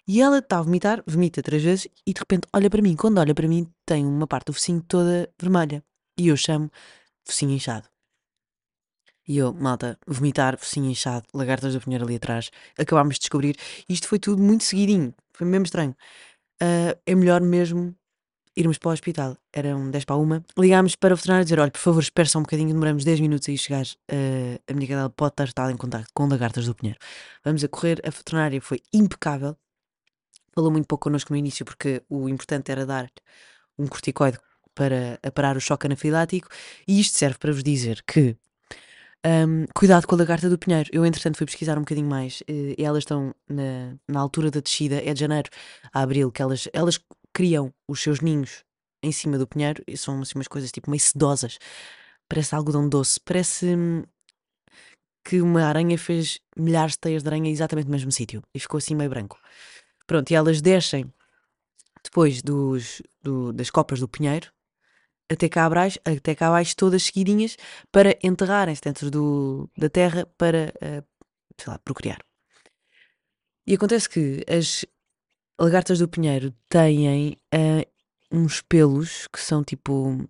E 0.07 0.21
ela 0.21 0.39
está 0.39 0.59
a 0.59 0.61
vomitar, 0.61 1.03
vomita 1.07 1.41
três 1.41 1.63
vezes 1.63 1.87
e 2.05 2.13
de 2.13 2.19
repente 2.19 2.47
olha 2.53 2.69
para 2.69 2.81
mim. 2.81 2.95
Quando 2.95 3.19
olha 3.19 3.33
para 3.33 3.47
mim, 3.47 3.67
tem 3.85 4.05
uma 4.05 4.27
parte 4.27 4.47
do 4.47 4.53
focinho 4.53 4.81
toda 4.81 5.29
vermelha. 5.39 5.83
E 6.17 6.27
eu 6.29 6.37
chamo 6.37 6.71
focinho 7.25 7.51
inchado. 7.51 7.87
E 9.27 9.38
eu, 9.38 9.53
malta, 9.53 10.00
vomitar, 10.07 10.57
focinho 10.57 10.89
inchado, 10.89 11.25
lagartas 11.34 11.74
da 11.74 11.79
pinheira 11.79 12.05
ali 12.05 12.15
atrás. 12.15 12.50
Acabámos 12.77 13.15
de 13.15 13.22
descobrir. 13.22 13.55
Isto 13.89 14.07
foi 14.07 14.19
tudo 14.19 14.41
muito 14.41 14.63
seguidinho. 14.63 15.13
Foi 15.34 15.46
mesmo 15.46 15.65
estranho. 15.65 15.96
Ah, 16.62 16.98
é 17.05 17.15
melhor 17.15 17.41
mesmo 17.41 17.96
irmos 18.55 18.77
para 18.77 18.89
o 18.89 18.93
hospital. 18.93 19.38
Eram 19.53 19.91
10 19.91 20.05
para 20.05 20.15
uma. 20.15 20.43
Ligámos 20.57 20.96
para 20.96 21.13
o 21.13 21.17
veterinário 21.17 21.46
dizer: 21.46 21.60
olha, 21.60 21.72
por 21.72 21.79
favor, 21.79 22.01
espere 22.01 22.27
só 22.27 22.39
um 22.39 22.43
bocadinho, 22.43 22.69
demoramos 22.69 23.03
10 23.03 23.19
minutos 23.19 23.48
a 23.48 23.51
ir 23.51 23.57
chegar. 23.57 23.86
eh, 24.10 24.60
a 24.67 24.74
minha 24.74 24.88
cadela 24.88 25.10
pode 25.10 25.34
estar, 25.43 25.69
em 25.72 25.77
contato 25.77 26.07
com 26.13 26.27
lagartas 26.27 26.65
do 26.65 26.74
Pinheiro. 26.75 27.00
Vamos 27.43 27.63
a 27.63 27.67
correr. 27.67 28.01
A 28.05 28.10
veterinária 28.10 28.62
foi 28.62 28.81
impecável. 28.93 29.55
Falou 30.53 30.72
muito 30.72 30.88
pouco 30.88 31.03
connosco 31.03 31.31
no 31.31 31.38
início, 31.38 31.63
porque 31.63 32.01
o 32.10 32.27
importante 32.27 32.72
era 32.72 32.86
dar 32.86 33.10
um 33.77 33.86
corticoide 33.88 34.39
para 34.74 35.19
parar 35.34 35.55
o 35.55 35.62
choque 35.62 35.86
anafilático. 35.86 36.50
E 36.88 37.00
isto 37.00 37.17
serve 37.17 37.38
para 37.38 37.51
vos 37.51 37.63
dizer 37.63 38.03
que 38.03 38.36
Um, 39.25 39.65
cuidado 39.75 40.07
com 40.07 40.15
a 40.15 40.17
lagarta 40.19 40.50
do 40.50 40.57
pinheiro. 40.57 40.89
Eu, 40.93 41.05
entretanto, 41.05 41.38
fui 41.38 41.45
pesquisar 41.45 41.77
um 41.77 41.81
bocadinho 41.81 42.07
mais 42.07 42.41
eh, 42.47 42.75
e 42.77 42.83
elas 42.83 43.00
estão 43.00 43.33
na, 43.50 43.97
na 44.07 44.19
altura 44.19 44.50
da 44.50 44.59
descida, 44.62 45.01
é 45.03 45.13
de 45.13 45.19
janeiro 45.19 45.50
a 45.91 46.01
abril, 46.01 46.31
que 46.31 46.41
elas, 46.41 46.67
elas 46.71 47.00
criam 47.33 47.74
os 47.88 48.01
seus 48.01 48.21
ninhos 48.21 48.63
em 49.03 49.12
cima 49.12 49.38
do 49.38 49.47
pinheiro 49.47 49.83
e 49.88 49.97
são 49.97 50.21
assim, 50.21 50.33
umas 50.36 50.47
coisas 50.47 50.71
tipo 50.71 50.89
meio 50.89 51.01
sedosas. 51.01 51.57
Parece 52.29 52.55
algodão 52.55 52.88
doce. 52.88 53.19
Parece 53.19 53.75
hum, 53.75 54.03
que 55.25 55.41
uma 55.41 55.63
aranha 55.63 55.97
fez 55.97 56.39
milhares 56.57 56.93
de 56.93 57.00
teias 57.00 57.24
de 57.24 57.27
aranha 57.29 57.51
exatamente 57.51 57.88
no 57.88 57.91
mesmo 57.91 58.12
sítio 58.12 58.41
e 58.53 58.59
ficou 58.59 58.77
assim 58.77 58.95
meio 58.95 59.09
branco. 59.09 59.38
Pronto, 60.05 60.31
e 60.31 60.36
elas 60.36 60.62
descem 60.62 61.12
depois 62.03 62.41
dos, 62.41 63.01
do- 63.21 63.51
das 63.51 63.69
copas 63.69 64.00
do 64.00 64.07
pinheiro 64.07 64.51
até 65.29 65.50
cá, 65.50 65.65
abaixo, 65.65 66.00
até 66.05 66.36
cá 66.36 66.48
abaixo, 66.48 66.75
todas 66.75 67.03
seguidinhas, 67.03 67.57
para 67.91 68.17
enterrarem-se 68.24 68.81
dentro 68.81 69.12
do, 69.12 69.69
da 69.77 69.89
terra 69.89 70.25
para, 70.38 70.74
eh, 70.81 71.03
sei 71.57 71.72
lá, 71.72 71.79
procriar. 71.79 72.19
E 73.65 73.74
acontece 73.74 74.10
que 74.10 74.43
as 74.50 74.86
lagartas 75.60 76.00
do 76.00 76.07
pinheiro 76.07 76.53
têm 76.69 77.38
eh, 77.53 77.88
uns 78.31 78.62
pelos 78.62 79.27
que 79.27 79.39
são 79.39 79.63
tipo. 79.63 80.25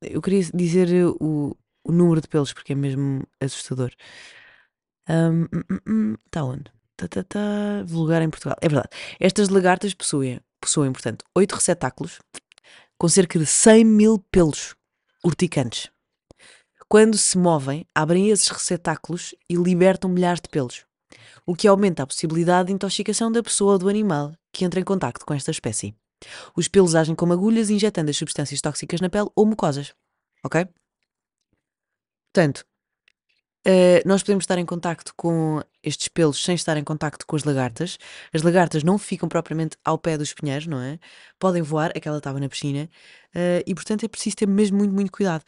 eu 0.00 0.22
queria 0.22 0.42
dizer 0.54 0.88
o, 1.20 1.56
o 1.84 1.92
número 1.92 2.20
de 2.20 2.28
pelos 2.28 2.52
porque 2.52 2.72
é 2.72 2.76
mesmo 2.76 3.26
assustador. 3.40 3.92
Ahm, 5.08 5.48
hum, 5.52 5.62
hum, 5.70 5.78
hum, 5.88 6.16
Tá 6.30 6.44
onde? 6.44 6.72
Tá, 6.96 7.08
tá, 7.08 7.24
tá, 7.24 7.82
vulgar 7.84 8.22
em 8.22 8.30
Portugal. 8.30 8.56
É 8.60 8.68
verdade. 8.68 8.88
Estas 9.18 9.48
lagartas 9.48 9.92
possuem, 9.94 10.40
possuem, 10.60 10.92
portanto, 10.92 11.24
oito 11.34 11.54
receptáculos 11.54 12.20
com 13.02 13.08
cerca 13.08 13.36
de 13.36 13.44
100 13.44 13.84
mil 13.84 14.18
pelos 14.30 14.76
urticantes. 15.24 15.90
Quando 16.88 17.18
se 17.18 17.36
movem, 17.36 17.84
abrem 17.92 18.28
esses 18.28 18.46
receptáculos 18.46 19.34
e 19.50 19.56
libertam 19.56 20.08
milhares 20.08 20.40
de 20.40 20.48
pelos, 20.48 20.86
o 21.44 21.52
que 21.52 21.66
aumenta 21.66 22.04
a 22.04 22.06
possibilidade 22.06 22.68
de 22.68 22.74
intoxicação 22.74 23.32
da 23.32 23.42
pessoa 23.42 23.72
ou 23.72 23.78
do 23.80 23.88
animal 23.88 24.32
que 24.52 24.64
entra 24.64 24.78
em 24.78 24.84
contacto 24.84 25.26
com 25.26 25.34
esta 25.34 25.50
espécie. 25.50 25.96
Os 26.56 26.68
pelos 26.68 26.94
agem 26.94 27.16
como 27.16 27.32
agulhas, 27.32 27.70
injetando 27.70 28.08
as 28.08 28.16
substâncias 28.16 28.60
tóxicas 28.60 29.00
na 29.00 29.10
pele 29.10 29.28
ou 29.34 29.46
mucosas. 29.46 29.92
Ok? 30.44 30.64
Portanto, 32.32 32.64
eh, 33.64 34.02
nós 34.04 34.22
podemos 34.22 34.42
estar 34.42 34.58
em 34.58 34.66
contacto 34.66 35.12
com 35.16 35.62
estes 35.82 36.08
pelos 36.08 36.42
sem 36.42 36.54
estar 36.54 36.76
em 36.76 36.84
contacto 36.84 37.26
com 37.26 37.36
as 37.36 37.44
lagartas. 37.44 37.98
As 38.32 38.42
lagartas 38.42 38.82
não 38.82 38.98
ficam 38.98 39.28
propriamente 39.28 39.76
ao 39.84 39.98
pé 39.98 40.18
dos 40.18 40.34
pinheiros, 40.34 40.66
não 40.66 40.80
é? 40.80 40.98
Podem 41.38 41.62
voar, 41.62 41.92
aquela 41.96 42.18
estava 42.18 42.40
na 42.40 42.48
piscina, 42.48 42.88
eh, 43.34 43.62
e 43.66 43.74
portanto 43.74 44.04
é 44.04 44.08
preciso 44.08 44.36
ter 44.36 44.48
mesmo 44.48 44.78
muito, 44.78 44.92
muito 44.94 45.12
cuidado. 45.12 45.44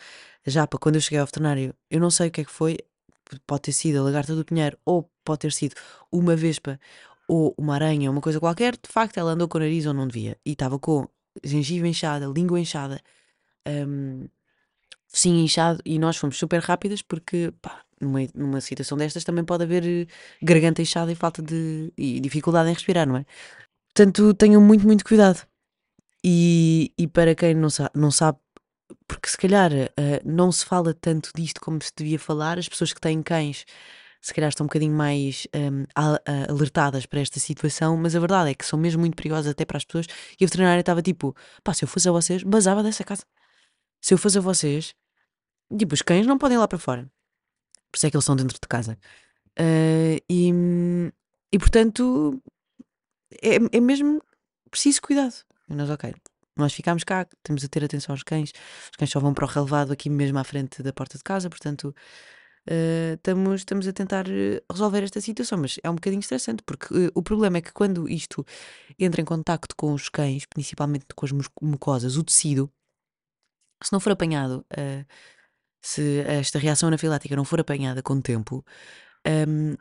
Já 0.47 0.66
para 0.66 0.78
quando 0.78 0.97
eu 0.97 1.00
cheguei 1.00 1.18
ao 1.18 1.26
veterinário, 1.26 1.75
eu 1.90 2.00
não 2.00 2.11
sei 2.11 2.28
o 2.28 2.30
que 2.30 2.42
é 2.42 2.44
que 2.44 2.50
foi, 2.52 2.78
pode 3.47 3.62
ter 3.62 3.73
sido 3.73 3.99
a 3.99 4.02
lagarta 4.02 4.35
do 4.35 4.44
pinheiro, 4.44 4.78
ou 4.85 5.11
pode 5.25 5.40
ter 5.40 5.52
sido 5.52 5.75
uma 6.12 6.37
vespa, 6.37 6.78
ou 7.28 7.54
uma 7.59 7.75
aranha, 7.75 8.11
uma 8.11 8.21
coisa 8.21 8.38
qualquer. 8.40 8.73
De 8.76 8.88
facto, 8.88 9.18
ela 9.18 9.33
andou 9.33 9.49
com 9.49 9.59
o 9.59 9.61
nariz 9.61 9.87
onde 9.87 9.97
não 9.99 10.09
devia, 10.09 10.38
e 10.44 10.52
estava 10.52 10.78
com 10.78 11.09
gengiva 11.42 11.88
inchada, 11.88 12.26
língua 12.26 12.61
inchada. 12.61 13.00
hum, 13.66 14.28
focinho 15.14 15.38
inchado 15.44 15.80
e 15.85 15.99
nós 15.99 16.16
fomos 16.16 16.37
super 16.37 16.61
rápidas 16.61 17.00
porque 17.00 17.52
pá, 17.62 17.85
numa, 18.04 18.20
numa 18.34 18.61
situação 18.61 18.96
destas 18.99 19.25
também 19.25 19.44
pode 19.44 19.64
haver 19.64 19.84
eh, 19.87 20.06
garganta 20.42 20.82
inchada 20.82 21.11
e 21.12 21.14
falta 21.14 21.42
de 21.42 21.92
e 21.99 22.20
dificuldade 22.20 22.70
em 22.70 22.75
respirar, 22.75 23.06
não 23.08 23.16
é? 23.18 23.25
Portanto, 23.94 24.34
tenham 24.34 24.61
muito, 24.62 24.87
muito 24.87 25.04
cuidado. 25.04 25.46
E, 26.25 26.92
e 26.99 27.06
para 27.08 27.34
quem 27.34 27.54
não, 27.54 27.70
sa 27.70 27.90
não 27.94 28.11
sabe, 28.11 28.38
porque 29.08 29.28
se 29.28 29.37
calhar 29.37 29.73
eh, 29.73 30.23
não 30.25 30.50
se 30.52 30.64
fala 30.64 30.94
tanto 30.94 31.30
disto 31.37 31.61
como 31.61 31.82
se 31.82 31.92
devia 31.96 32.18
falar, 32.18 32.58
as 32.58 32.68
pessoas 32.68 32.92
que 32.92 33.00
têm 33.00 33.23
cães 33.23 33.64
se 34.20 34.32
calhar 34.32 34.49
estão 34.49 34.64
um 34.64 34.68
bocadinho 34.68 34.94
mais 34.94 35.46
a- 35.94 36.14
a- 36.25 36.50
alertadas 36.50 37.04
para 37.04 37.20
esta 37.20 37.38
situação, 37.38 37.94
mas 37.99 38.16
a 38.16 38.20
verdade 38.20 38.50
é 38.50 38.54
que 38.54 38.64
são 38.64 38.78
mesmo 38.78 39.00
muito 39.00 39.16
perigosas 39.16 39.49
até 39.52 39.66
para 39.66 39.76
as 39.76 39.84
pessoas. 39.84 40.06
E 40.40 40.44
a 40.44 40.46
veterinária 40.46 40.80
estava 40.80 41.02
tipo: 41.02 41.37
pá, 41.62 41.75
se 41.75 41.84
eu 41.84 41.88
fosse 41.88 42.08
a 42.08 42.12
vocês, 42.12 42.42
basava 42.42 42.82
dessa 42.82 43.04
casa. 43.04 43.25
Se 44.02 44.14
eu 44.14 44.18
fosse 44.18 44.38
a 44.38 44.40
vocês, 44.40 44.94
tipo, 45.78 45.94
os 45.94 46.02
cães 46.02 46.26
não 46.26 46.38
podem 46.38 46.56
ir 46.56 46.61
lá 46.61 46.68
para 46.68 46.78
fora. 46.78 47.11
Por 47.95 47.99
isso 47.99 48.07
é 48.07 48.11
que 48.11 48.17
eles 48.17 48.25
estão 48.25 48.35
dentro 48.35 48.59
de 48.61 48.69
casa. 48.69 48.99
Ah, 49.57 50.19
e, 50.29 50.51
e 51.53 51.59
portanto, 51.61 52.43
é, 53.41 53.55
é 53.77 53.81
mesmo 53.81 54.21
preciso 54.69 55.01
cuidado. 55.01 55.33
E 55.71 55.75
nós, 55.77 55.89
ok, 55.89 56.13
nós 56.57 56.73
ficámos 56.73 57.05
cá, 57.05 57.25
temos 57.45 57.65
a 57.65 57.69
ter 57.69 57.85
atenção 57.85 58.13
aos 58.13 58.25
cães. 58.25 58.51
Os 58.91 58.97
cães 58.99 59.11
só 59.11 59.21
vão 59.21 59.33
para 59.33 59.45
o 59.45 59.49
relevado 59.49 59.93
aqui 59.93 60.11
mesmo 60.11 60.37
à 60.41 60.43
frente 60.43 60.83
da 60.83 60.93
porta 60.93 61.17
de 61.17 61.23
casa, 61.23 61.49
portanto, 61.49 61.95
ah, 62.69 63.15
estamos, 63.15 63.61
estamos 63.61 63.87
a 63.87 63.93
tentar 63.93 64.27
resolver 64.69 65.05
esta 65.05 65.21
situação. 65.21 65.59
Mas 65.59 65.79
é 65.85 65.89
um 65.89 65.95
bocadinho 65.95 66.19
estressante, 66.21 66.65
porque 66.65 66.87
eh, 66.93 67.11
o 67.15 67.23
problema 67.23 67.59
é 67.59 67.61
que 67.63 67.73
quando 67.73 68.09
isto 68.09 68.45
entra 68.99 69.21
em 69.21 69.25
contacto 69.25 69.77
com 69.77 69.95
os 69.95 70.09
cães, 70.09 70.47
principalmente 70.47 71.07
com 71.15 71.27
as 71.27 71.33
mucosas, 71.63 72.17
o 72.17 72.25
tecido, 72.25 72.69
se 73.85 73.93
não 73.93 74.01
for 74.01 74.11
apanhado. 74.13 74.67
ah, 74.77 75.05
se 75.85 76.21
esta 76.26 76.59
reação 76.59 76.87
anafilática 76.88 77.37
não 77.37 77.45
for 77.45 77.61
apanhada 77.61 78.03
com 78.03 78.19
tempo, 78.19 78.64
hum, 79.47 79.76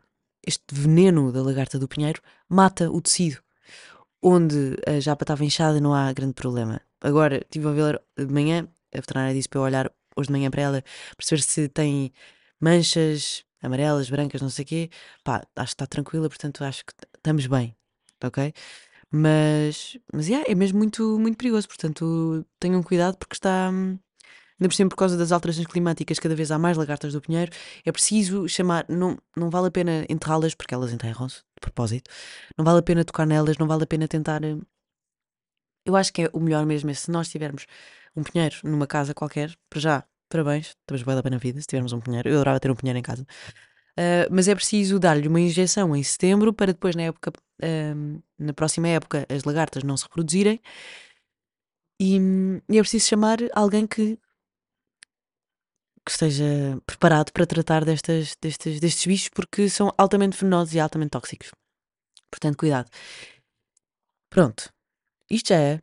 este 0.45 0.63
veneno 0.69 1.31
da 1.31 1.41
lagarta 1.41 1.79
do 1.79 1.87
pinheiro 1.87 2.21
mata 2.49 2.91
o 2.91 3.01
tecido. 3.01 3.37
Onde 4.21 4.77
a 4.85 4.99
japa 4.99 5.23
estava 5.23 5.45
inchada 5.45 5.79
não 5.79 5.93
há 5.93 6.11
grande 6.11 6.33
problema. 6.33 6.81
Agora, 6.99 7.37
estive 7.37 7.69
a 7.69 7.71
ver 7.71 8.01
de 8.17 8.27
manhã, 8.27 8.67
a 8.93 8.97
veterinária 8.97 9.33
disse 9.33 9.47
para 9.47 9.59
eu 9.59 9.63
olhar 9.63 9.91
hoje 10.15 10.27
de 10.27 10.33
manhã 10.33 10.51
para 10.51 10.61
ela, 10.61 10.83
perceber 11.15 11.41
se 11.41 11.69
tem 11.69 12.11
manchas 12.59 13.45
amarelas, 13.61 14.09
brancas, 14.09 14.41
não 14.41 14.49
sei 14.49 14.63
o 14.63 14.67
quê. 14.67 14.89
Pá, 15.23 15.47
acho 15.55 15.71
que 15.71 15.75
está 15.75 15.87
tranquila, 15.87 16.27
portanto 16.27 16.65
acho 16.65 16.85
que 16.85 16.93
estamos 17.15 17.47
bem, 17.47 17.73
ok? 18.21 18.53
Mas, 19.09 19.97
mas 20.13 20.27
yeah, 20.27 20.49
é 20.51 20.53
mesmo 20.53 20.79
muito, 20.79 21.17
muito 21.17 21.37
perigoso, 21.37 21.67
portanto 21.67 22.45
tenham 22.59 22.83
cuidado 22.83 23.17
porque 23.17 23.35
está... 23.35 23.71
Ainda 24.63 24.69
por 24.69 24.75
cima, 24.75 24.89
por 24.89 24.95
causa 24.95 25.17
das 25.17 25.33
alterações 25.33 25.67
climáticas, 25.67 26.19
cada 26.19 26.33
vez 26.33 26.49
há 26.49 26.57
mais 26.57 26.77
lagartas 26.77 27.11
do 27.11 27.19
pinheiro. 27.19 27.51
É 27.83 27.91
preciso 27.91 28.47
chamar. 28.47 28.85
Não, 28.87 29.17
não 29.35 29.49
vale 29.49 29.67
a 29.67 29.71
pena 29.71 30.05
enterrá-las, 30.07 30.55
porque 30.55 30.73
elas 30.73 30.93
enterram-se, 30.93 31.39
de 31.39 31.59
propósito. 31.59 32.09
Não 32.57 32.63
vale 32.63 32.79
a 32.79 32.81
pena 32.81 33.03
tocar 33.03 33.27
nelas, 33.27 33.57
não 33.57 33.67
vale 33.67 33.83
a 33.83 33.87
pena 33.87 34.07
tentar. 34.07 34.41
eh, 34.41 34.55
Eu 35.85 35.97
acho 35.97 36.13
que 36.13 36.21
é 36.23 36.29
o 36.31 36.39
melhor 36.39 36.65
mesmo 36.65 36.89
é 36.89 36.93
se 36.93 37.11
nós 37.11 37.27
tivermos 37.27 37.65
um 38.15 38.23
pinheiro 38.23 38.55
numa 38.63 38.87
casa 38.87 39.13
qualquer, 39.13 39.53
para 39.69 39.81
já, 39.81 40.03
parabéns, 40.29 40.67
estamos 40.79 41.03
bem 41.03 41.15
da 41.15 41.21
pena 41.23 41.37
vida 41.37 41.59
se 41.59 41.67
tivermos 41.67 41.91
um 41.91 41.99
pinheiro. 41.99 42.29
Eu 42.29 42.35
adorava 42.35 42.57
ter 42.61 42.71
um 42.71 42.75
pinheiro 42.75 42.97
em 42.97 43.03
casa. 43.03 43.25
Ah, 43.97 44.27
mas 44.31 44.47
é 44.47 44.55
preciso 44.55 44.97
dar-lhe 44.97 45.27
uma 45.27 45.41
injeção 45.41 45.93
em 45.93 46.03
setembro 46.03 46.53
para 46.53 46.71
depois, 46.71 46.95
na 46.95 47.03
época, 47.03 47.33
ahm, 47.61 48.19
na 48.39 48.53
próxima 48.53 48.87
época, 48.87 49.25
as 49.29 49.43
lagartas 49.43 49.83
não 49.83 49.97
se 49.97 50.03
reproduzirem. 50.05 50.61
E, 51.99 52.17
e 52.69 52.77
é 52.77 52.81
preciso 52.81 53.07
chamar 53.07 53.37
alguém 53.53 53.85
que 53.87 54.17
que 56.05 56.11
esteja 56.11 56.81
preparado 56.85 57.31
para 57.31 57.45
tratar 57.45 57.85
destas, 57.85 58.35
destes, 58.41 58.79
destes 58.79 59.05
bichos 59.05 59.29
porque 59.29 59.69
são 59.69 59.93
altamente 59.97 60.37
venenosos 60.37 60.73
e 60.73 60.79
altamente 60.79 61.11
tóxicos. 61.11 61.51
Portanto, 62.29 62.57
cuidado. 62.57 62.89
Pronto. 64.29 64.73
Isto 65.29 65.49
já 65.49 65.59
é 65.59 65.81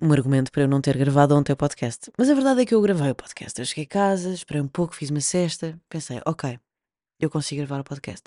um 0.00 0.12
argumento 0.12 0.50
para 0.52 0.62
eu 0.62 0.68
não 0.68 0.80
ter 0.80 0.96
gravado 0.96 1.34
ontem 1.36 1.52
o 1.52 1.56
podcast. 1.56 2.10
Mas 2.16 2.30
a 2.30 2.34
verdade 2.34 2.62
é 2.62 2.66
que 2.66 2.74
eu 2.74 2.80
gravei 2.80 3.10
o 3.10 3.14
podcast. 3.14 3.58
Eu 3.60 3.66
cheguei 3.66 3.84
a 3.84 3.88
casa, 3.88 4.32
esperei 4.32 4.62
um 4.62 4.68
pouco, 4.68 4.94
fiz 4.94 5.10
uma 5.10 5.20
cesta, 5.20 5.78
pensei, 5.88 6.20
ok, 6.24 6.58
eu 7.20 7.28
consigo 7.28 7.62
gravar 7.62 7.80
o 7.80 7.84
podcast. 7.84 8.22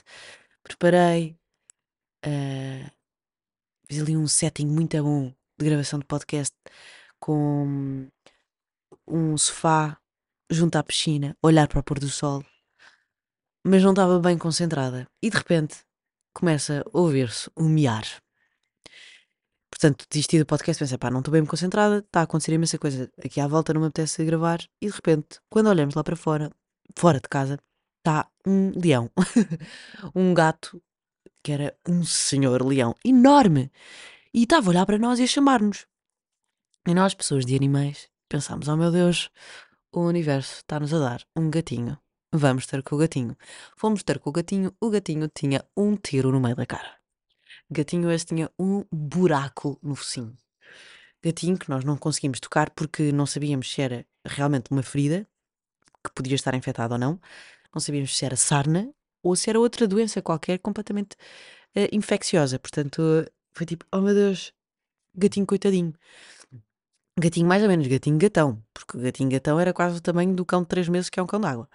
Preparei, 0.64 1.38
ah, 2.24 2.92
fiz 3.88 4.02
ali 4.02 4.18
um 4.18 4.28
setting 4.28 4.68
muito 4.68 5.02
bom 5.02 5.34
de 5.58 5.66
gravação 5.66 6.00
de 6.00 6.06
podcast 6.06 6.56
com 7.20 8.10
um 9.08 9.38
sofá 9.38 10.01
junto 10.52 10.76
à 10.76 10.84
piscina, 10.84 11.36
olhar 11.42 11.68
para 11.68 11.80
o 11.80 11.84
pôr 11.84 11.98
do 11.98 12.10
sol, 12.10 12.44
mas 13.64 13.82
não 13.82 13.92
estava 13.92 14.20
bem 14.20 14.38
concentrada. 14.38 15.08
E 15.22 15.30
de 15.30 15.38
repente 15.38 15.78
começa 16.34 16.84
a 16.86 16.98
ouvir-se 16.98 17.50
um 17.58 17.70
miar. 17.70 18.06
Portanto, 19.72 20.06
desisti 20.10 20.38
do 20.38 20.46
podcast, 20.46 20.84
pensei, 20.84 20.98
pá, 20.98 21.10
não 21.10 21.20
estou 21.20 21.32
bem 21.32 21.46
concentrada, 21.46 22.00
está 22.00 22.20
a 22.20 22.24
acontecer 22.24 22.54
imensa 22.54 22.78
coisa 22.78 23.10
aqui 23.24 23.40
à 23.40 23.48
volta, 23.48 23.74
não 23.74 23.82
me 23.82 23.88
apetece 23.88 24.24
gravar. 24.26 24.60
E 24.82 24.88
de 24.88 24.94
repente, 24.94 25.40
quando 25.50 25.68
olhamos 25.68 25.96
lá 25.96 26.04
para 26.04 26.16
fora, 26.16 26.52
fora 26.96 27.20
de 27.20 27.28
casa, 27.30 27.58
está 27.98 28.30
um 28.46 28.72
leão. 28.76 29.10
um 30.14 30.34
gato 30.34 30.82
que 31.42 31.52
era 31.52 31.76
um 31.88 32.04
senhor 32.04 32.62
leão 32.64 32.96
enorme. 33.04 33.72
E 34.34 34.44
estava 34.44 34.68
a 34.68 34.70
olhar 34.70 34.86
para 34.86 35.00
nós 35.00 35.18
e 35.20 35.24
a 35.24 35.28
chamar-nos. 35.28 35.88
E 36.88 36.94
nós, 36.94 37.14
pessoas 37.14 37.46
de 37.46 37.56
animais, 37.56 38.10
pensámos, 38.28 38.68
oh 38.68 38.78
meu 38.78 38.92
Deus, 38.92 39.30
o 39.92 40.02
universo 40.02 40.58
está-nos 40.58 40.94
a 40.94 41.00
dar 41.00 41.22
um 41.36 41.50
gatinho. 41.50 41.98
Vamos 42.34 42.66
ter 42.66 42.82
com 42.82 42.96
o 42.96 43.00
gatinho. 43.00 43.36
Fomos 43.76 44.04
ter 44.04 44.20
com 44.20 44.30
o 44.30 44.34
gatinho, 44.34 44.74
o 44.80 44.90
gatinho 44.90 45.28
tinha 45.28 45.66
um 45.76 45.96
tiro 45.96 46.32
no 46.32 46.40
meio 46.40 46.56
da 46.56 46.66
cara. 46.66 46.96
Gatinho 47.70 48.10
esse 48.12 48.26
tinha 48.26 48.50
um 48.58 48.86
buraco 48.92 49.78
no 49.84 49.96
focinho. 49.96 50.36
Gatinho 51.24 51.58
que 51.58 51.70
nós 51.70 51.84
não 51.84 51.98
conseguimos 51.98 52.40
tocar 52.40 52.70
porque 52.70 53.12
não 53.12 53.26
sabíamos 53.26 53.72
se 53.72 53.82
era 53.82 54.06
realmente 54.26 54.72
uma 54.72 54.82
ferida 54.82 55.28
que 56.04 56.12
podia 56.14 56.36
estar 56.36 56.54
infectado 56.56 56.94
ou 56.94 57.00
não. 57.00 57.20
Não 57.74 57.80
sabíamos 57.82 58.18
se 58.18 58.26
era 58.26 58.36
sarna 58.36 58.94
ou 59.22 59.36
se 59.36 59.50
era 59.50 59.60
outra 59.60 59.88
doença 59.88 60.22
qualquer 60.22 60.60
completamente 60.60 61.16
uh, 61.76 61.88
infecciosa. 61.92 62.58
Portanto, 62.58 63.02
foi 63.54 63.66
tipo, 63.66 63.86
oh 63.92 64.02
meu 64.02 64.14
Deus, 64.14 64.54
gatinho 65.14 65.46
coitadinho. 65.46 65.94
Gatinho 67.20 67.48
mais 67.48 67.62
ou 67.62 67.68
menos, 67.70 67.88
gatinho 67.88 68.18
gatão, 68.18 68.64
porque 68.74 68.98
o 68.98 69.02
gatinho 69.02 69.30
gatão 69.30 69.60
era 69.60 69.74
quase 69.74 69.98
o 69.98 70.02
tamanho 70.02 70.34
do 70.34 70.46
cão 70.46 70.62
de 70.62 70.68
3 70.70 70.88
meses, 70.88 71.10
que 71.10 71.20
é 71.20 71.24
um 71.24 71.28
cão 71.28 71.40
d'água. 71.42 71.68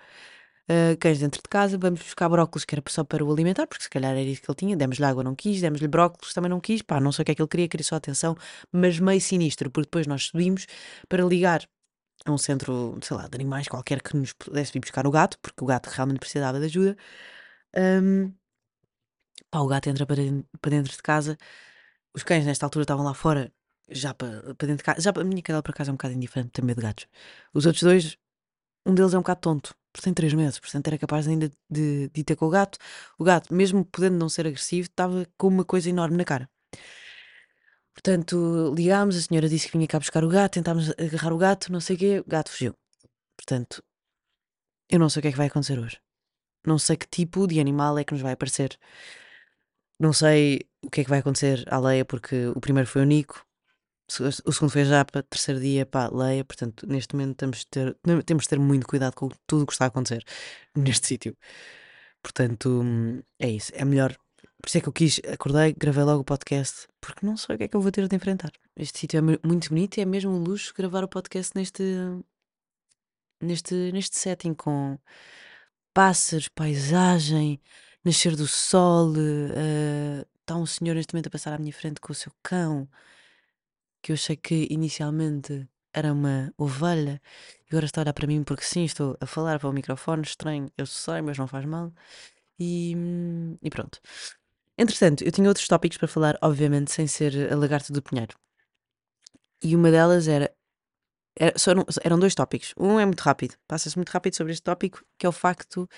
Uh, 0.68 0.96
cães 0.98 1.20
dentro 1.20 1.40
de 1.42 1.48
casa, 1.48 1.78
vamos 1.78 2.00
buscar 2.00 2.28
brócolis, 2.28 2.64
que 2.64 2.74
era 2.74 2.82
só 2.88 3.04
para 3.04 3.24
o 3.24 3.32
alimentar, 3.32 3.66
porque 3.66 3.84
se 3.84 3.90
calhar 3.90 4.12
era 4.12 4.20
isso 4.22 4.42
que 4.42 4.50
ele 4.50 4.56
tinha. 4.56 4.76
Demos-lhe 4.76 5.04
água, 5.04 5.22
não 5.22 5.34
quis, 5.36 5.60
demos-lhe 5.60 5.86
brócolis, 5.88 6.34
também 6.34 6.50
não 6.50 6.60
quis. 6.60 6.82
Pá, 6.82 6.98
não 7.00 7.12
sei 7.12 7.22
o 7.22 7.26
que 7.26 7.32
é 7.32 7.34
que 7.36 7.42
ele 7.42 7.48
queria, 7.48 7.68
queria 7.68 7.84
só 7.84 7.96
atenção, 7.96 8.36
mas 8.72 8.98
meio 8.98 9.20
sinistro, 9.20 9.70
porque 9.70 9.86
depois 9.86 10.06
nós 10.06 10.24
subimos 10.24 10.66
para 11.08 11.22
ligar 11.24 11.68
a 12.24 12.32
um 12.32 12.38
centro, 12.38 12.98
sei 13.02 13.16
lá, 13.16 13.28
de 13.28 13.36
animais 13.36 13.68
qualquer 13.68 14.02
que 14.02 14.16
nos 14.16 14.32
pudesse 14.32 14.72
vir 14.72 14.80
buscar 14.80 15.06
o 15.06 15.10
gato, 15.10 15.38
porque 15.40 15.62
o 15.62 15.66
gato 15.66 15.88
realmente 15.88 16.18
precisava 16.20 16.58
de 16.58 16.66
ajuda. 16.66 16.96
Um, 17.76 18.32
pá, 19.50 19.60
o 19.60 19.66
gato 19.68 19.88
entra 19.88 20.06
para 20.06 20.70
dentro 20.70 20.92
de 20.92 21.02
casa. 21.02 21.36
Os 22.14 22.22
cães, 22.22 22.44
nesta 22.46 22.66
altura, 22.66 22.82
estavam 22.84 23.04
lá 23.04 23.14
fora 23.14 23.52
já 23.88 24.14
para, 24.14 24.54
para 24.54 24.66
dentro 24.66 24.78
de 24.78 24.84
casa. 24.84 25.00
Já 25.00 25.12
para, 25.12 25.22
a 25.22 25.24
minha 25.24 25.42
cadela, 25.42 25.62
por 25.62 25.70
acaso, 25.70 25.90
é 25.90 25.92
um 25.92 25.96
bocado 25.96 26.14
indiferente, 26.14 26.50
tem 26.50 26.64
medo 26.64 26.80
de 26.80 26.86
gatos. 26.86 27.06
Os 27.54 27.66
outros 27.66 27.82
dois, 27.82 28.16
um 28.86 28.94
deles 28.94 29.14
é 29.14 29.18
um 29.18 29.22
bocado 29.22 29.40
tonto, 29.40 29.74
porque 29.92 30.04
tem 30.04 30.14
três 30.14 30.32
meses, 30.34 30.58
portanto 30.60 30.86
era 30.86 30.98
capaz 30.98 31.26
ainda 31.28 31.50
de, 31.70 32.08
de 32.08 32.20
ir 32.20 32.24
ter 32.24 32.36
com 32.36 32.46
o 32.46 32.50
gato. 32.50 32.78
O 33.18 33.24
gato, 33.24 33.54
mesmo 33.54 33.84
podendo 33.84 34.16
não 34.16 34.28
ser 34.28 34.46
agressivo, 34.46 34.88
estava 34.88 35.26
com 35.36 35.48
uma 35.48 35.64
coisa 35.64 35.88
enorme 35.88 36.16
na 36.16 36.24
cara. 36.24 36.48
Portanto, 37.94 38.74
ligámos, 38.76 39.16
a 39.16 39.22
senhora 39.22 39.48
disse 39.48 39.66
que 39.68 39.76
vinha 39.76 39.88
cá 39.88 39.98
buscar 39.98 40.22
o 40.22 40.28
gato, 40.28 40.52
tentámos 40.54 40.90
agarrar 40.98 41.32
o 41.32 41.38
gato, 41.38 41.72
não 41.72 41.80
sei 41.80 41.96
o 41.96 41.98
quê, 41.98 42.20
o 42.20 42.28
gato 42.28 42.50
fugiu. 42.50 42.74
Portanto, 43.36 43.82
eu 44.90 44.98
não 44.98 45.08
sei 45.08 45.20
o 45.20 45.22
que 45.22 45.28
é 45.28 45.30
que 45.32 45.38
vai 45.38 45.46
acontecer 45.46 45.78
hoje. 45.78 45.98
Não 46.66 46.78
sei 46.78 46.96
que 46.96 47.06
tipo 47.06 47.46
de 47.46 47.60
animal 47.60 47.96
é 47.98 48.04
que 48.04 48.12
nos 48.12 48.22
vai 48.22 48.32
aparecer. 48.32 48.78
Não 49.98 50.12
sei 50.12 50.60
o 50.82 50.90
que 50.90 51.00
é 51.00 51.04
que 51.04 51.10
vai 51.10 51.20
acontecer 51.20 51.64
à 51.68 51.78
Leia, 51.78 52.04
porque 52.04 52.48
o 52.48 52.60
primeiro 52.60 52.88
foi 52.88 53.02
o 53.02 53.04
Nico, 53.04 53.45
o 54.08 54.52
segundo 54.52 54.70
foi 54.70 54.84
Japa, 54.84 55.22
terceiro 55.24 55.60
dia, 55.60 55.84
pá, 55.84 56.08
Leia, 56.08 56.44
portanto, 56.44 56.86
neste 56.86 57.14
momento 57.14 57.36
temos 57.36 57.58
de 57.58 57.66
ter, 57.66 57.96
temos 58.24 58.44
de 58.44 58.48
ter 58.48 58.58
muito 58.58 58.86
cuidado 58.86 59.14
com 59.14 59.28
tudo 59.46 59.64
o 59.64 59.66
que 59.66 59.72
está 59.72 59.86
a 59.86 59.88
acontecer 59.88 60.24
neste 60.76 61.06
sítio. 61.06 61.36
Portanto, 62.22 62.82
é 63.38 63.48
isso, 63.48 63.72
é 63.74 63.84
melhor. 63.84 64.16
Por 64.62 64.68
isso 64.68 64.78
é 64.78 64.80
que 64.80 64.88
eu 64.88 64.92
quis, 64.92 65.20
acordei, 65.32 65.72
gravei 65.74 66.04
logo 66.04 66.20
o 66.20 66.24
podcast, 66.24 66.88
porque 67.00 67.26
não 67.26 67.36
sei 67.36 67.54
o 67.54 67.58
que 67.58 67.64
é 67.64 67.68
que 67.68 67.76
eu 67.76 67.80
vou 67.80 67.92
ter 67.92 68.08
de 68.08 68.16
enfrentar. 68.16 68.52
Este 68.76 69.00
sítio 69.00 69.18
é 69.18 69.20
muito 69.46 69.68
bonito 69.68 69.98
e 69.98 70.00
é 70.00 70.04
mesmo 70.04 70.32
um 70.32 70.38
luxo 70.42 70.72
gravar 70.74 71.04
o 71.04 71.08
podcast 71.08 71.52
neste, 71.54 71.82
neste, 73.40 73.74
neste 73.92 74.16
setting 74.18 74.54
com 74.54 74.98
pássaros, 75.92 76.48
paisagem, 76.48 77.60
nascer 78.04 78.36
do 78.36 78.46
sol, 78.46 79.10
uh, 79.10 80.26
está 80.40 80.56
um 80.56 80.66
senhor 80.66 80.94
neste 80.94 81.12
momento 81.14 81.26
a 81.28 81.30
passar 81.30 81.52
à 81.54 81.58
minha 81.58 81.72
frente 81.72 82.00
com 82.00 82.12
o 82.12 82.14
seu 82.14 82.32
cão 82.42 82.88
que 84.02 84.12
eu 84.12 84.14
achei 84.14 84.36
que 84.36 84.66
inicialmente 84.70 85.68
era 85.92 86.12
uma 86.12 86.52
ovelha 86.58 87.20
e 87.64 87.68
agora 87.70 87.86
está 87.86 88.00
a 88.00 88.04
olhar 88.04 88.12
para 88.12 88.26
mim 88.26 88.44
porque 88.44 88.64
sim, 88.64 88.84
estou 88.84 89.16
a 89.20 89.26
falar 89.26 89.58
para 89.58 89.68
o 89.68 89.72
microfone, 89.72 90.22
estranho, 90.22 90.70
eu 90.76 90.86
sei, 90.86 91.22
mas 91.22 91.38
não 91.38 91.46
faz 91.46 91.64
mal. 91.64 91.92
E, 92.58 92.94
e 93.62 93.70
pronto. 93.70 94.00
Entretanto, 94.78 95.24
eu 95.24 95.32
tinha 95.32 95.48
outros 95.48 95.66
tópicos 95.68 95.98
para 95.98 96.08
falar, 96.08 96.38
obviamente, 96.42 96.92
sem 96.92 97.06
ser 97.06 97.52
a 97.52 97.56
lagarta 97.56 97.92
do 97.92 98.02
pinheiro. 98.02 98.36
E 99.62 99.74
uma 99.74 99.90
delas 99.90 100.28
era. 100.28 100.54
era 101.38 101.54
eram, 101.66 101.84
eram 102.04 102.18
dois 102.18 102.34
tópicos. 102.34 102.74
Um 102.78 103.00
é 103.00 103.06
muito 103.06 103.20
rápido, 103.20 103.56
passa-se 103.66 103.96
muito 103.96 104.10
rápido 104.10 104.36
sobre 104.36 104.52
este 104.52 104.62
tópico, 104.62 105.02
que 105.18 105.26
é 105.26 105.28
o 105.28 105.32
facto 105.32 105.88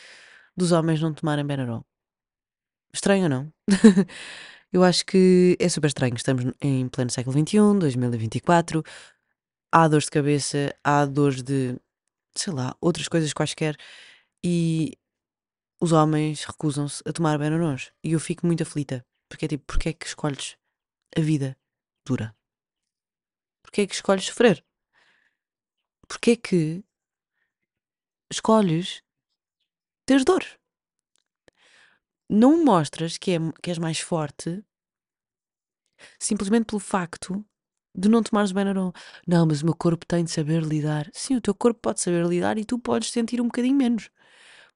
dos 0.56 0.72
homens 0.72 1.00
não 1.00 1.12
tomarem 1.14 1.46
Benarol. 1.46 1.84
Estranho 2.92 3.24
ou 3.24 3.28
não? 3.28 3.52
Eu 4.70 4.84
acho 4.84 5.04
que 5.06 5.56
é 5.58 5.68
super 5.68 5.86
estranho. 5.86 6.14
Estamos 6.14 6.44
em 6.60 6.88
pleno 6.88 7.10
século 7.10 7.38
XXI, 7.38 7.78
2024. 7.78 8.82
Há 9.72 9.88
dores 9.88 10.04
de 10.04 10.10
cabeça, 10.10 10.74
há 10.84 11.06
dores 11.06 11.42
de, 11.42 11.78
sei 12.34 12.52
lá, 12.52 12.76
outras 12.80 13.08
coisas 13.08 13.32
quaisquer. 13.32 13.76
E 14.44 14.92
os 15.80 15.92
homens 15.92 16.44
recusam-se 16.44 17.02
a 17.06 17.12
tomar 17.12 17.38
Benarons. 17.38 17.92
E 18.04 18.12
eu 18.12 18.20
fico 18.20 18.46
muito 18.46 18.62
aflita. 18.62 19.04
Porque 19.28 19.46
é 19.46 19.48
tipo, 19.48 19.64
porque 19.66 19.88
é 19.90 19.92
que 19.92 20.06
escolhes 20.06 20.56
a 21.16 21.20
vida 21.20 21.56
dura? 22.06 22.36
Porque 23.62 23.82
é 23.82 23.86
que 23.86 23.94
escolhes 23.94 24.24
sofrer? 24.26 24.62
Porque 26.06 26.32
é 26.32 26.36
que 26.36 26.84
escolhes 28.30 29.02
ter 30.06 30.24
dor? 30.24 30.57
Não 32.28 32.64
mostras 32.64 33.16
que, 33.16 33.32
é, 33.32 33.38
que 33.62 33.70
és 33.70 33.78
mais 33.78 34.00
forte 34.00 34.62
simplesmente 36.18 36.66
pelo 36.66 36.80
facto 36.80 37.44
de 37.94 38.08
não 38.08 38.22
tomares 38.22 38.50
o 38.50 38.54
Benaron. 38.54 38.92
Não, 39.26 39.46
mas 39.46 39.62
o 39.62 39.64
meu 39.64 39.74
corpo 39.74 40.06
tem 40.06 40.24
de 40.24 40.30
saber 40.30 40.62
lidar. 40.62 41.10
Sim, 41.12 41.36
o 41.36 41.40
teu 41.40 41.54
corpo 41.54 41.80
pode 41.80 42.00
saber 42.00 42.24
lidar 42.26 42.58
e 42.58 42.64
tu 42.64 42.78
podes 42.78 43.10
sentir 43.10 43.40
um 43.40 43.46
bocadinho 43.46 43.76
menos. 43.76 44.10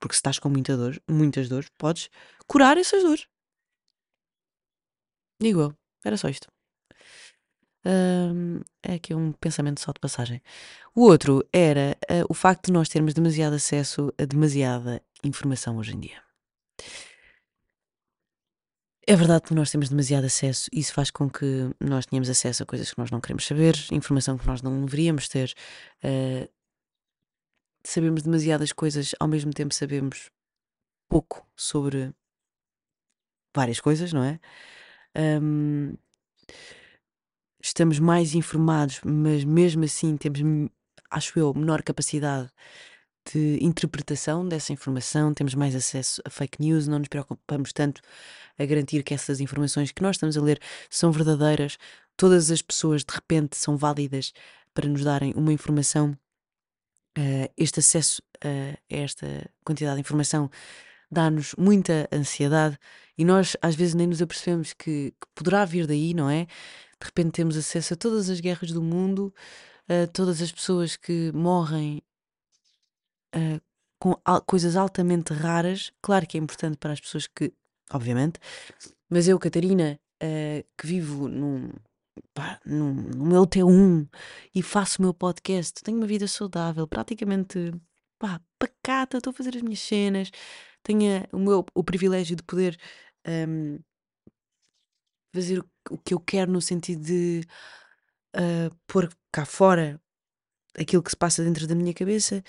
Porque 0.01 0.15
se 0.15 0.19
estás 0.19 0.38
com 0.38 0.49
muita 0.49 0.77
dor, 0.77 1.01
muitas 1.09 1.49
dores, 1.49 1.71
podes 1.79 2.11
curar 2.47 2.77
essas 2.77 3.03
dores. 3.03 3.27
Digo 5.41 5.61
eu. 5.61 5.77
Era 6.05 6.17
só 6.17 6.29
isto. 6.29 6.49
é 8.83 8.95
aqui 8.95 9.15
um 9.15 9.33
pensamento 9.33 9.81
só 9.81 9.93
de 9.93 10.01
passagem. 10.01 10.43
O 10.95 11.03
outro 11.03 11.47
era 11.53 11.97
uh, 12.11 12.27
o 12.29 12.35
facto 12.35 12.67
de 12.67 12.73
nós 12.73 12.88
termos 12.88 13.15
demasiado 13.15 13.55
acesso 13.55 14.12
a 14.19 14.25
demasiada 14.25 15.01
informação 15.23 15.77
hoje 15.79 15.95
em 15.95 16.01
dia. 16.01 16.32
É 19.05 19.17
verdade 19.17 19.43
que 19.43 19.55
nós 19.55 19.71
temos 19.71 19.88
demasiado 19.88 20.25
acesso 20.25 20.71
e 20.73 20.79
isso 20.79 20.93
faz 20.95 21.11
com 21.11 21.29
que 21.29 21.71
nós 21.81 22.07
tenhamos 22.07 22.31
acesso 22.31 22.62
a 22.62 22.67
coisas 22.67 22.93
que 22.93 22.99
nós 22.99 23.11
não 23.11 23.21
queremos 23.21 23.45
saber, 23.45 23.75
informação 23.91 24.38
que 24.38 24.47
nós 24.47 24.62
não 24.62 24.85
deveríamos 24.85 25.29
ter. 25.29 25.53
Uh, 26.05 26.49
sabemos 27.83 28.23
demasiadas 28.23 28.73
coisas, 28.73 29.12
ao 29.19 29.27
mesmo 29.27 29.53
tempo 29.53 29.75
sabemos 29.75 30.31
pouco 31.09 31.45
sobre 31.57 32.15
várias 33.55 33.81
coisas, 33.81 34.12
não 34.12 34.23
é? 34.23 34.38
Um, 35.43 35.97
estamos 37.61 37.99
mais 37.99 38.35
informados, 38.37 39.01
mas 39.05 39.43
mesmo 39.43 39.85
assim 39.85 40.17
temos, 40.17 40.41
acho 41.11 41.38
eu, 41.41 41.53
menor 41.53 41.83
capacidade 41.83 42.51
de 43.33 43.59
interpretação 43.63 44.47
dessa 44.47 44.73
informação, 44.73 45.33
temos 45.35 45.55
mais 45.55 45.75
acesso 45.75 46.21
a 46.25 46.31
fake 46.31 46.61
news, 46.61 46.89
não 46.89 46.99
nos 46.99 47.09
preocupamos 47.09 47.73
tanto 47.73 48.01
a 48.59 48.65
garantir 48.65 49.03
que 49.03 49.15
essas 49.15 49.41
informações 49.41 49.93
que 49.93 50.03
nós 50.03 50.17
estamos 50.17 50.37
a 50.37 50.43
ler 50.43 50.61
são 50.91 51.13
verdadeiras, 51.13 51.79
todas 52.17 52.51
as 52.51 52.63
pessoas 52.63 53.05
de 53.05 53.15
repente 53.15 53.57
são 53.57 53.77
válidas 53.77 54.33
para 54.75 54.89
nos 54.89 55.05
darem 55.05 55.33
uma 55.37 55.53
informação. 55.53 56.17
Uh, 57.17 57.47
este 57.59 57.81
acesso 57.81 58.23
uh, 58.45 58.79
a 58.91 58.97
esta 58.97 59.27
quantidade 59.65 59.97
de 59.97 60.01
informação 60.01 60.51
dá-nos 61.11 61.55
muita 61.59 62.09
ansiedade 62.11 62.79
e 63.19 63.25
nós 63.25 63.55
às 63.61 63.75
vezes 63.75 63.95
nem 63.95 64.07
nos 64.07 64.23
apercebemos 64.23 64.73
que, 64.73 65.11
que, 65.11 65.27
poderá 65.35 65.65
vir 65.67 65.87
daí, 65.87 66.15
não 66.15 66.31
é? 66.31 66.47
De 66.47 67.07
repente 67.07 67.33
temos 67.33 67.57
acesso 67.57 67.93
a 67.93 67.97
todas 67.97 68.31
as 68.31 68.41
guerras 68.41 68.73
do 68.73 68.83
mundo, 68.83 69.33
a 69.87 70.07
todas 70.07 70.41
as 70.41 70.51
pessoas 70.51 70.97
que 70.97 71.31
morrem 71.33 72.03
uh, 73.35 73.61
com 74.01 74.21
al 74.25 74.42
coisas 74.42 74.77
altamente 74.77 75.33
raras. 75.33 75.92
Claro 76.03 76.27
que 76.27 76.37
é 76.37 76.40
importante 76.40 76.77
para 76.77 76.92
as 76.92 77.01
pessoas 77.01 77.27
que 77.27 77.53
obviamente. 77.92 78.40
Mas 79.09 79.29
eu, 79.29 79.38
Catarina, 79.38 80.01
uh, 80.23 80.66
que 80.77 80.87
vivo 80.87 81.29
num, 81.29 81.71
pá, 82.35 82.61
num, 82.64 82.95
no 82.95 83.27
meu 83.27 83.47
T1 83.47 84.09
e 84.55 84.62
faço 84.62 84.99
o 84.99 85.03
meu 85.03 85.14
podcast, 85.14 85.83
tenho 85.83 85.99
uma 85.99 86.07
vida 86.07 86.27
saudável, 86.27 86.87
praticamente 86.87 87.73
pá, 88.18 88.40
pacata, 88.59 89.18
estou 89.18 89.31
a 89.31 89.35
fazer 89.35 89.57
as 89.57 89.62
minhas 89.62 89.81
cenas, 89.81 90.31
tenho 90.83 91.27
o, 91.33 91.38
meu, 91.38 91.64
o 91.75 91.85
privilégio 91.85 92.37
de 92.37 92.42
poder 92.42 92.79
um, 93.27 93.79
fazer 95.35 95.59
o, 95.61 95.71
o, 95.90 95.99
que 95.99 96.14
eu 96.14 96.21
quero 96.21 96.51
no 96.51 96.61
sentido 96.61 97.03
de 97.03 97.42
uh, 98.37 98.75
pôr 98.87 99.11
cá 99.31 99.45
fora 99.45 100.01
aquilo 100.79 101.03
que 101.03 101.11
se 101.11 101.17
passa 101.17 101.43
dentro 101.45 101.67
da 101.67 101.75
minha 101.75 101.95
cabeça 101.95 102.43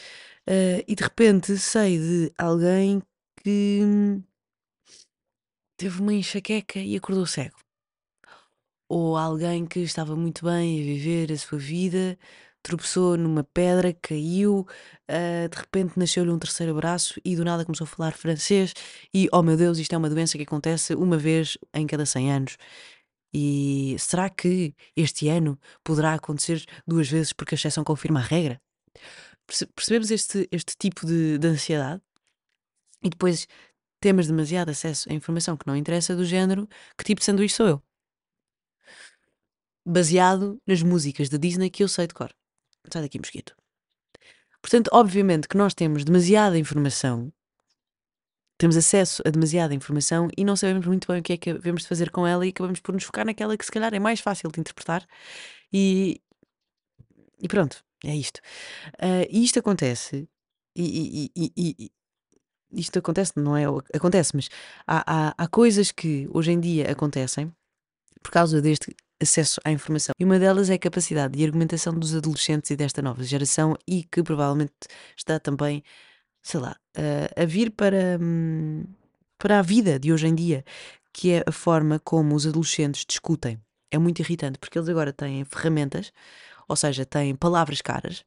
uh, 0.49 0.83
e 0.87 0.95
de 0.95 1.03
repente 1.03 1.57
sei 1.57 1.99
de 1.99 2.31
alguém 2.37 3.01
que 3.43 3.81
teve 5.77 6.01
uma 6.01 6.13
enxaqueca 6.13 6.79
e 6.79 6.95
acordou 6.95 7.25
cego. 7.25 7.57
Ou 8.89 9.17
alguém 9.17 9.65
que 9.65 9.79
estava 9.79 10.15
muito 10.15 10.45
bem 10.45 10.79
a 10.79 10.83
viver 10.83 11.31
a 11.31 11.37
sua 11.37 11.57
vida, 11.57 12.17
tropeçou 12.61 13.17
numa 13.17 13.43
pedra, 13.43 13.93
caiu, 13.93 14.65
uh, 15.09 15.49
de 15.49 15.57
repente 15.57 15.99
nasceu-lhe 15.99 16.31
um 16.31 16.39
terceiro 16.39 16.73
braço 16.75 17.19
e 17.25 17.35
do 17.35 17.43
nada 17.43 17.65
começou 17.65 17.85
a 17.85 17.87
falar 17.87 18.13
francês. 18.13 18.73
E, 19.13 19.27
oh 19.31 19.43
meu 19.43 19.57
Deus, 19.57 19.77
isto 19.77 19.93
é 19.93 19.97
uma 19.97 20.09
doença 20.09 20.37
que 20.37 20.43
acontece 20.43 20.95
uma 20.95 21.17
vez 21.17 21.57
em 21.73 21.85
cada 21.85 22.05
100 22.05 22.31
anos. 22.31 22.57
E 23.33 23.95
será 23.99 24.29
que 24.29 24.75
este 24.95 25.27
ano 25.27 25.59
poderá 25.83 26.13
acontecer 26.13 26.63
duas 26.85 27.09
vezes 27.09 27.33
porque 27.33 27.55
a 27.55 27.57
exceção 27.57 27.83
confirma 27.83 28.19
a 28.19 28.23
regra? 28.23 28.61
Perce- 29.47 29.65
Percebemos 29.67 30.11
este, 30.11 30.47
este 30.51 30.75
tipo 30.77 31.05
de, 31.05 31.37
de 31.37 31.47
ansiedade 31.47 32.01
e 33.03 33.09
depois 33.09 33.47
temos 33.99 34.27
demasiado 34.27 34.69
acesso 34.69 35.09
a 35.09 35.13
informação 35.13 35.57
que 35.57 35.65
não 35.67 35.75
interessa 35.75 36.15
do 36.15 36.25
género 36.25 36.67
que 36.97 37.03
tipo 37.03 37.19
de 37.19 37.25
sanduíche 37.25 37.55
sou 37.55 37.67
eu. 37.67 37.83
Baseado 39.85 40.61
nas 40.65 40.81
músicas 40.81 41.27
da 41.29 41.37
Disney 41.37 41.69
que 41.69 41.83
eu 41.83 41.87
sei 41.87 42.07
de 42.07 42.13
cor. 42.13 42.33
Sai 42.91 43.01
daqui, 43.01 43.17
mosquito. 43.19 43.55
Portanto, 44.61 44.89
obviamente 44.93 45.47
que 45.47 45.57
nós 45.57 45.73
temos 45.73 46.05
demasiada 46.05 46.57
informação, 46.57 47.33
temos 48.57 48.77
acesso 48.77 49.21
a 49.25 49.29
demasiada 49.29 49.73
informação 49.73 50.29
e 50.37 50.45
não 50.45 50.55
sabemos 50.55 50.85
muito 50.85 51.07
bem 51.07 51.19
o 51.19 51.23
que 51.23 51.33
é 51.33 51.37
que 51.37 51.53
devemos 51.53 51.83
de 51.83 51.87
fazer 51.87 52.11
com 52.11 52.25
ela 52.25 52.45
e 52.45 52.49
acabamos 52.49 52.79
por 52.79 52.93
nos 52.93 53.03
focar 53.03 53.25
naquela 53.25 53.57
que 53.57 53.65
se 53.65 53.71
calhar 53.71 53.93
é 53.93 53.99
mais 53.99 54.19
fácil 54.19 54.51
de 54.51 54.59
interpretar 54.59 55.05
e, 55.71 56.21
e 57.39 57.47
pronto, 57.47 57.83
é 58.03 58.15
isto. 58.15 58.39
Ah, 58.99 59.25
e 59.29 59.43
isto 59.43 59.59
acontece, 59.59 60.27
e- 60.75 61.31
e- 61.35 61.51
e- 61.57 61.91
isto 62.71 62.99
acontece, 62.99 63.33
não 63.37 63.55
é? 63.55 63.65
Acontece, 63.95 64.35
mas 64.35 64.49
há, 64.87 65.29
há, 65.29 65.35
há 65.37 65.47
coisas 65.47 65.91
que 65.91 66.27
hoje 66.33 66.51
em 66.51 66.59
dia 66.59 66.91
acontecem 66.91 67.53
por 68.23 68.31
causa 68.31 68.61
deste 68.61 68.95
acesso 69.21 69.61
à 69.65 69.71
informação. 69.71 70.13
E 70.19 70.25
uma 70.25 70.39
delas 70.39 70.69
é 70.69 70.75
a 70.75 70.79
capacidade 70.79 71.37
de 71.37 71.45
argumentação 71.45 71.93
dos 71.93 72.15
adolescentes 72.15 72.71
e 72.71 72.75
desta 72.75 73.01
nova 73.01 73.23
geração 73.23 73.75
e 73.87 74.03
que 74.03 74.23
provavelmente 74.23 74.73
está 75.17 75.39
também, 75.39 75.83
sei 76.43 76.59
lá, 76.59 76.75
a, 76.95 77.41
a 77.41 77.45
vir 77.45 77.71
para, 77.71 78.19
hum, 78.21 78.83
para 79.39 79.59
a 79.59 79.61
vida 79.61 79.97
de 79.97 80.11
hoje 80.11 80.27
em 80.27 80.35
dia, 80.35 80.63
que 81.13 81.31
é 81.31 81.43
a 81.47 81.51
forma 81.51 81.99
como 81.99 82.35
os 82.35 82.45
adolescentes 82.45 83.05
discutem. 83.07 83.59
É 83.89 83.97
muito 83.97 84.19
irritante 84.19 84.59
porque 84.59 84.77
eles 84.77 84.89
agora 84.89 85.13
têm 85.13 85.45
ferramentas, 85.45 86.11
ou 86.67 86.75
seja, 86.75 87.05
têm 87.05 87.35
palavras 87.35 87.81
caras, 87.81 88.25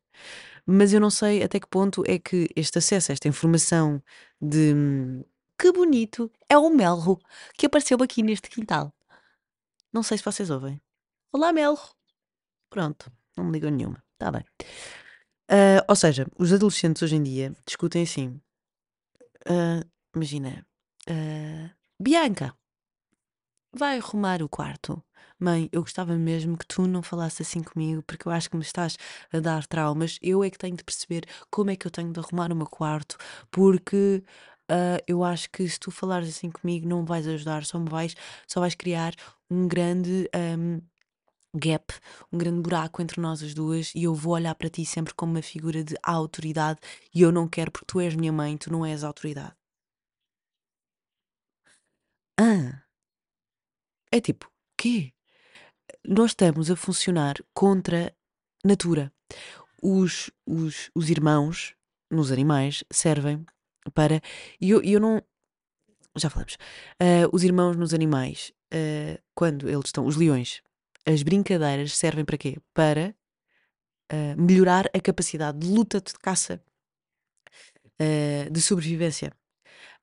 mas 0.65 0.93
eu 0.93 1.01
não 1.01 1.11
sei 1.11 1.43
até 1.43 1.61
que 1.61 1.69
ponto 1.69 2.03
é 2.07 2.19
que 2.19 2.49
este 2.57 2.79
acesso 2.79 3.13
a 3.13 3.15
esta 3.15 3.29
informação 3.29 4.03
de 4.41 4.73
hum, 4.75 5.23
que 5.59 5.71
bonito 5.73 6.31
é 6.49 6.57
o 6.57 6.71
melro 6.71 7.19
que 7.57 7.67
apareceu 7.67 7.99
aqui 8.03 8.23
neste 8.23 8.49
quintal. 8.49 8.93
Não 9.93 10.03
sei 10.03 10.19
se 10.19 10.25
vocês 10.25 10.51
ouvem. 10.51 10.81
Olá, 11.33 11.53
Melro. 11.53 11.81
Pronto, 12.69 13.11
não 13.37 13.45
me 13.45 13.53
ligam 13.53 13.71
nenhuma. 13.71 14.03
Está 14.15 14.31
bem. 14.31 14.45
Ah, 15.49 15.85
ou 15.89 15.97
seja, 15.97 16.27
os 16.39 16.53
adolescentes 16.53 17.03
hoje 17.03 17.17
em 17.17 17.23
dia 17.23 17.53
discutem 17.67 18.03
assim. 18.03 18.41
ah, 19.47 19.83
imagina. 20.15 20.67
ah, 21.09 21.71
Bianca, 22.01 22.55
vai 23.73 23.99
arrumar 23.99 24.43
o 24.43 24.49
quarto. 24.49 25.03
Mãe, 25.39 25.69
eu 25.71 25.83
gostava 25.83 26.15
mesmo 26.17 26.57
que 26.57 26.67
tu 26.67 26.87
não 26.87 27.03
falasses 27.03 27.47
assim 27.47 27.63
comigo, 27.63 28.03
porque 28.03 28.27
eu 28.27 28.33
acho 28.33 28.49
que 28.51 28.57
me 28.57 28.63
estás 28.63 28.97
a 29.33 29.39
dar 29.41 29.67
traumas. 29.67 30.19
Eu 30.23 30.43
é 30.43 30.51
que 30.51 30.59
tenho 30.59 30.77
de 30.77 30.85
perceber 30.85 31.25
como 31.51 31.71
é 31.71 31.77
que 31.77 31.87
eu 31.87 31.91
tenho 31.91 32.11
de 32.13 32.19
arrumar 32.21 32.51
o 32.53 32.57
meu 32.57 32.67
quarto, 32.67 33.17
porque 33.51 34.23
ah, 34.69 34.99
eu 35.07 35.23
acho 35.25 35.51
que 35.51 35.69
se 35.69 35.79
tu 35.79 35.91
falares 35.91 36.29
assim 36.29 36.51
comigo 36.51 36.89
não 36.89 37.03
me 37.03 37.09
vais 37.09 37.27
ajudar, 37.29 37.65
só 37.65 37.79
me 37.79 37.89
vais, 37.91 38.15
só 38.49 38.61
vais 38.61 38.75
criar 38.75 39.15
um 39.51 39.69
grande 39.69 40.29
ahm, 40.35 40.81
gap, 41.57 41.95
um 42.33 42.39
grande 42.39 42.61
buraco 42.61 43.03
entre 43.03 43.21
nós 43.21 43.43
as 43.43 43.55
duas 43.55 43.93
e 43.95 44.05
eu 44.05 44.15
vou 44.15 44.35
olhar 44.35 44.55
para 44.55 44.71
ti 44.71 44.85
sempre 44.85 45.15
como 45.15 45.33
uma 45.33 45.43
figura 45.43 45.83
de 45.83 45.95
autoridade 46.03 46.81
e 47.15 47.23
eu 47.23 47.33
não 47.33 47.49
quero 47.49 47.71
porque 47.71 47.87
tu 47.87 48.01
és 48.01 48.15
minha 48.15 48.33
mãe, 48.33 48.57
tu 48.57 48.71
não 48.71 48.85
és 48.85 49.03
autoridade. 49.05 49.55
Ah, 52.39 52.83
é 54.13 54.21
tipo, 54.21 54.51
quê? 54.77 55.13
Nós 56.07 56.31
estamos 56.31 56.71
a 56.71 56.77
funcionar 56.77 57.37
contra 57.55 58.15
natura. 58.65 59.13
Os, 59.83 60.31
os, 60.47 60.91
os 60.95 61.11
irmãos 61.11 61.75
nos 62.11 62.31
animais 62.31 62.85
servem 62.91 63.45
para. 63.95 64.21
E 64.61 64.71
eu, 64.71 64.83
eu 64.83 65.01
não. 65.01 65.23
Já 66.17 66.31
falamos. 66.31 66.57
Ah, 67.01 67.29
os 67.33 67.43
irmãos 67.43 67.77
nos 67.77 67.93
animais, 67.95 68.53
ah, 68.73 69.21
quando 69.35 69.69
eles 69.69 69.87
estão. 69.87 70.07
Os 70.07 70.17
leões, 70.17 70.63
as 71.07 71.23
brincadeiras 71.23 71.97
servem 71.97 72.25
para 72.25 72.37
quê? 72.39 72.59
Para 72.75 73.15
ah, 74.11 74.35
melhorar 74.37 74.87
a 74.95 75.01
capacidade 75.01 75.59
de 75.59 75.67
luta, 75.67 76.01
de 76.01 76.13
caça, 76.15 76.61
ah, 78.01 78.49
de 78.51 78.61
sobrevivência. 78.61 79.33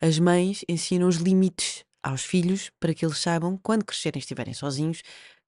As 0.01 0.19
mães 0.19 0.65
ensinam 0.67 1.07
os 1.07 1.17
limites 1.17 1.85
aos 2.01 2.23
filhos 2.23 2.69
para 2.79 2.93
que 2.93 3.05
eles 3.05 3.17
saibam, 3.19 3.57
quando 3.57 3.85
crescerem 3.85 4.19
estiverem 4.19 4.53
sozinhos, 4.53 5.01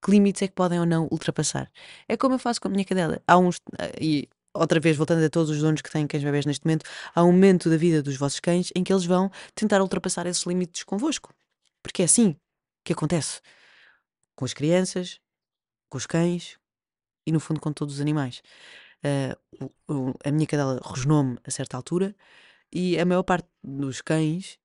que 0.03 0.11
limites 0.11 0.41
é 0.43 0.47
que 0.47 0.53
podem 0.53 0.79
ou 0.79 0.85
não 0.85 1.07
ultrapassar. 1.11 1.69
É 2.07 2.15
como 2.15 2.35
eu 2.35 2.39
faço 2.39 2.61
com 2.61 2.67
a 2.67 2.71
minha 2.71 2.85
cadela. 2.85 3.21
Há 3.27 3.37
uns. 3.37 3.59
ah, 3.79 3.91
E 3.99 4.29
outra 4.53 4.79
vez, 4.79 4.95
voltando 4.97 5.23
a 5.25 5.29
todos 5.29 5.49
os 5.49 5.59
donos 5.61 5.81
que 5.81 5.91
têm 5.91 6.07
cães 6.07 6.23
bebés 6.23 6.45
neste 6.45 6.65
momento, 6.65 6.85
há 7.13 7.23
um 7.23 7.31
momento 7.31 7.69
da 7.69 7.77
vida 7.77 8.01
dos 8.01 8.15
vossos 8.17 8.39
cães 8.39 8.71
em 8.75 8.83
que 8.83 8.93
eles 8.93 9.05
vão 9.05 9.31
tentar 9.53 9.81
ultrapassar 9.81 10.25
esses 10.27 10.43
limites 10.43 10.83
convosco. 10.83 11.33
Porque 11.83 12.01
é 12.01 12.05
assim 12.05 12.35
que 12.83 12.93
acontece 12.93 13.41
com 14.35 14.45
as 14.45 14.53
crianças, 14.53 15.19
com 15.95 15.97
os 15.97 16.05
cães 16.05 16.57
e, 17.25 17.31
no 17.31 17.39
fundo, 17.39 17.61
com 17.61 17.71
todos 17.71 17.95
os 17.95 18.01
animais. 18.01 18.41
Ah, 19.03 19.37
o- 19.87 19.93
o- 20.09 20.13
a 20.25 20.31
minha 20.31 20.45
cadela 20.45 20.79
rosnou-me 20.83 21.37
a 21.45 21.49
certa 21.49 21.77
altura 21.77 22.13
e 22.71 22.99
a 22.99 23.05
maior 23.05 23.23
parte 23.23 23.47
dos 23.63 24.01
cães 24.01 24.59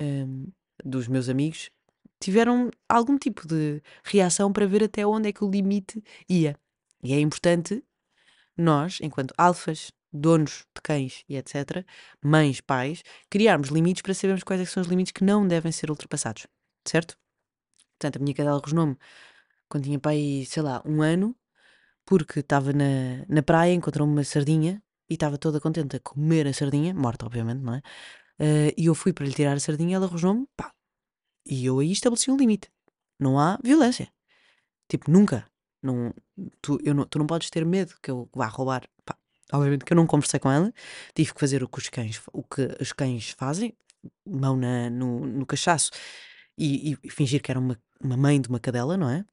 hum, 0.00 0.50
dos 0.84 1.06
meus 1.06 1.28
amigos 1.28 1.70
tiveram 2.20 2.70
algum 2.88 3.16
tipo 3.16 3.46
de 3.46 3.80
reação 4.04 4.52
para 4.52 4.66
ver 4.66 4.82
até 4.82 5.06
onde 5.06 5.28
é 5.28 5.32
que 5.32 5.44
o 5.44 5.50
limite 5.50 6.02
ia. 6.28 6.56
E 7.02 7.12
é 7.12 7.20
importante 7.20 7.84
nós, 8.56 8.98
enquanto 9.00 9.32
alfas, 9.38 9.92
donos 10.12 10.64
de 10.74 10.82
cães 10.82 11.24
e 11.28 11.36
etc., 11.36 11.84
mães, 12.24 12.60
pais, 12.60 13.02
criarmos 13.30 13.68
limites 13.68 14.02
para 14.02 14.14
sabermos 14.14 14.42
quais 14.42 14.60
é 14.60 14.64
são 14.64 14.80
os 14.82 14.88
limites 14.88 15.12
que 15.12 15.22
não 15.24 15.46
devem 15.46 15.70
ser 15.70 15.90
ultrapassados. 15.90 16.46
Certo? 16.84 17.16
Portanto, 17.98 18.16
a 18.16 18.20
minha 18.24 18.34
cadela 18.34 18.58
rosnou-me 18.58 18.96
quando 19.74 19.84
tinha 19.86 19.98
pai, 19.98 20.44
sei 20.46 20.62
lá, 20.62 20.80
um 20.86 21.02
ano, 21.02 21.34
porque 22.06 22.38
estava 22.38 22.72
na, 22.72 23.26
na 23.28 23.42
praia, 23.42 23.74
encontrou-me 23.74 24.12
uma 24.12 24.22
sardinha 24.22 24.80
e 25.10 25.14
estava 25.14 25.36
toda 25.36 25.60
contente 25.60 25.96
a 25.96 26.00
comer 26.00 26.46
a 26.46 26.52
sardinha, 26.52 26.94
morta, 26.94 27.26
obviamente, 27.26 27.60
não 27.60 27.74
é? 27.74 27.82
Eh, 28.38 28.74
e 28.78 28.86
eu 28.86 28.94
fui 28.94 29.12
para 29.12 29.26
lhe 29.26 29.34
tirar 29.34 29.54
a 29.54 29.58
sardinha, 29.58 29.96
ela 29.96 30.06
rosnou-me, 30.06 30.46
pá. 30.56 30.72
E 31.44 31.66
eu 31.66 31.80
aí 31.80 31.90
estabeleci 31.90 32.30
um 32.30 32.36
limite. 32.36 32.70
Não 33.18 33.36
há 33.36 33.58
violência. 33.64 34.12
Tipo, 34.88 35.10
nunca. 35.10 35.44
Não, 35.82 36.14
tu, 36.62 36.78
eu 36.84 36.94
não, 36.94 37.04
tu 37.04 37.18
não 37.18 37.26
podes 37.26 37.50
ter 37.50 37.66
medo 37.66 37.96
que 38.00 38.12
eu 38.12 38.28
vá 38.32 38.46
roubar. 38.46 38.88
Pá, 39.04 39.18
obviamente 39.52 39.84
que 39.84 39.92
eu 39.92 39.96
não 39.96 40.06
conversei 40.06 40.38
com 40.38 40.52
ela, 40.52 40.72
tive 41.16 41.34
que 41.34 41.40
fazer 41.40 41.64
o 41.64 41.68
que 41.68 41.78
os 41.78 41.88
cães, 41.88 42.22
o 42.32 42.44
que 42.44 42.68
os 42.80 42.92
cães 42.92 43.30
fazem, 43.30 43.76
mão 44.24 44.56
na, 44.56 44.88
no, 44.88 45.26
no 45.26 45.44
cachaço 45.44 45.90
e, 46.56 46.96
e 47.02 47.10
fingir 47.10 47.42
que 47.42 47.50
era 47.50 47.58
uma, 47.58 47.76
uma 48.00 48.16
mãe 48.16 48.40
de 48.40 48.48
uma 48.48 48.60
cadela, 48.60 48.96
não 48.96 49.10
é? 49.10 49.24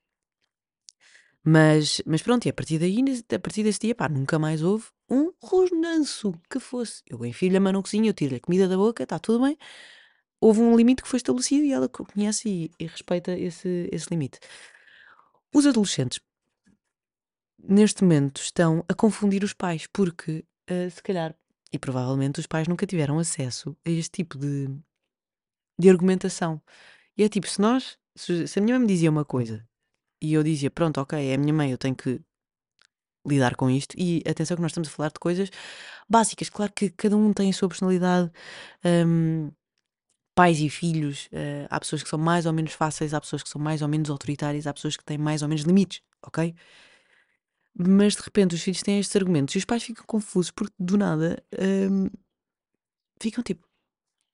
Mas, 1.44 2.02
mas 2.06 2.22
pronto, 2.22 2.46
e 2.46 2.50
a 2.50 2.54
partir 2.54 2.78
daí, 2.78 2.98
a 3.34 3.40
partir 3.40 3.64
desse 3.64 3.80
dia, 3.80 3.96
pá, 3.96 4.08
nunca 4.08 4.38
mais 4.38 4.62
houve 4.62 4.86
um 5.10 5.32
rosnanço 5.42 6.34
que 6.50 6.60
fosse. 6.60 7.02
Eu 7.08 7.26
enfio-lhe 7.26 7.58
a 7.58 7.60
mão 7.60 7.74
na 7.74 7.80
eu 7.80 8.14
tiro-lhe 8.14 8.36
a 8.38 8.40
comida 8.40 8.68
da 8.68 8.78
boca, 8.78 9.04
está 9.04 9.18
tudo 9.18 9.44
bem. 9.44 9.58
Houve 10.40 10.62
um 10.62 10.76
limite 10.76 11.02
que 11.02 11.08
foi 11.08 11.18
estabelecido 11.18 11.66
e 11.66 11.72
ela 11.72 11.90
co- 11.90 12.06
conhece 12.06 12.48
e, 12.48 12.72
e 12.80 12.86
respeita 12.86 13.32
esse, 13.32 13.90
esse 13.92 14.08
limite. 14.10 14.40
Os 15.54 15.66
adolescentes, 15.66 16.20
neste 17.58 18.04
momento, 18.04 18.40
estão 18.40 18.86
a 18.88 18.94
confundir 18.94 19.44
os 19.44 19.54
pais, 19.54 19.88
porque, 19.92 20.46
ah, 20.68 20.90
se 20.90 21.02
calhar, 21.02 21.36
e 21.74 21.80
provavelmente, 21.80 22.40
os 22.40 22.48
pais 22.48 22.68
nunca 22.68 22.86
tiveram 22.86 23.18
acesso 23.18 23.76
a 23.86 23.90
este 23.90 24.12
tipo 24.12 24.38
de, 24.38 24.68
de 25.80 25.90
argumentação. 25.90 26.62
E 27.18 27.24
é 27.24 27.30
tipo, 27.30 27.48
se 27.48 27.60
nós, 27.60 27.98
se, 28.16 28.48
se 28.48 28.60
a 28.60 28.62
minha 28.62 28.76
mãe 28.78 28.86
me 28.88 28.94
dizia 28.94 29.10
uma 29.10 29.26
coisa 29.26 29.68
e 30.22 30.34
eu 30.34 30.44
dizia, 30.44 30.72
pronto, 30.72 31.00
ok, 31.02 31.20
é 31.20 31.36
a 31.36 31.38
minha 31.38 31.54
mãe, 31.54 31.72
eu 31.72 31.78
tenho 31.78 31.96
que 31.96 32.22
lidar 33.26 33.56
com 33.56 33.70
isto. 33.70 33.96
E 33.98 34.22
atenção 34.28 34.56
que 34.58 34.62
nós 34.62 34.72
estamos 34.72 34.90
a 34.90 34.92
falar 34.92 35.10
de 35.10 35.20
coisas 35.20 35.50
básicas. 36.10 36.50
Claro 36.50 36.72
que 36.74 36.90
cada 36.90 37.16
um 37.18 37.34
tem 37.34 37.50
a 37.50 37.54
sua 37.54 37.70
personalidade. 37.70 38.32
hum, 38.86 39.52
pais 40.36 40.60
e 40.62 40.70
filhos, 40.70 41.28
eh, 41.32 41.68
há 41.70 41.80
pessoas 41.80 42.04
que 42.04 42.10
são 42.10 42.18
mais 42.18 42.46
ou 42.46 42.54
menos 42.54 42.74
fáceis, 42.74 43.14
há 43.14 43.20
pessoas 43.22 43.44
que 43.44 43.50
são 43.50 43.62
mais 43.62 43.82
ou 43.82 43.88
menos 43.88 44.10
autoritárias, 44.10 44.66
há 44.66 44.74
pessoas 44.74 44.96
que 44.98 45.04
têm 45.04 45.18
mais 45.18 45.42
ou 45.42 45.48
menos 45.50 45.64
limites, 45.64 46.02
ok? 46.26 46.56
Mas 47.78 48.16
de 48.16 48.22
repente 48.22 48.56
os 48.56 48.62
filhos 48.62 48.82
têm 48.82 49.00
estes 49.00 49.16
argumentos 49.16 49.56
e 49.56 49.58
os 49.58 49.66
pais 49.66 49.84
ficam 49.84 50.06
confusos 50.06 50.52
porque 50.52 50.74
do 50.80 50.98
nada 50.98 51.42
hum, 51.90 52.08
ficam 53.22 53.44
tipo, 53.44 53.68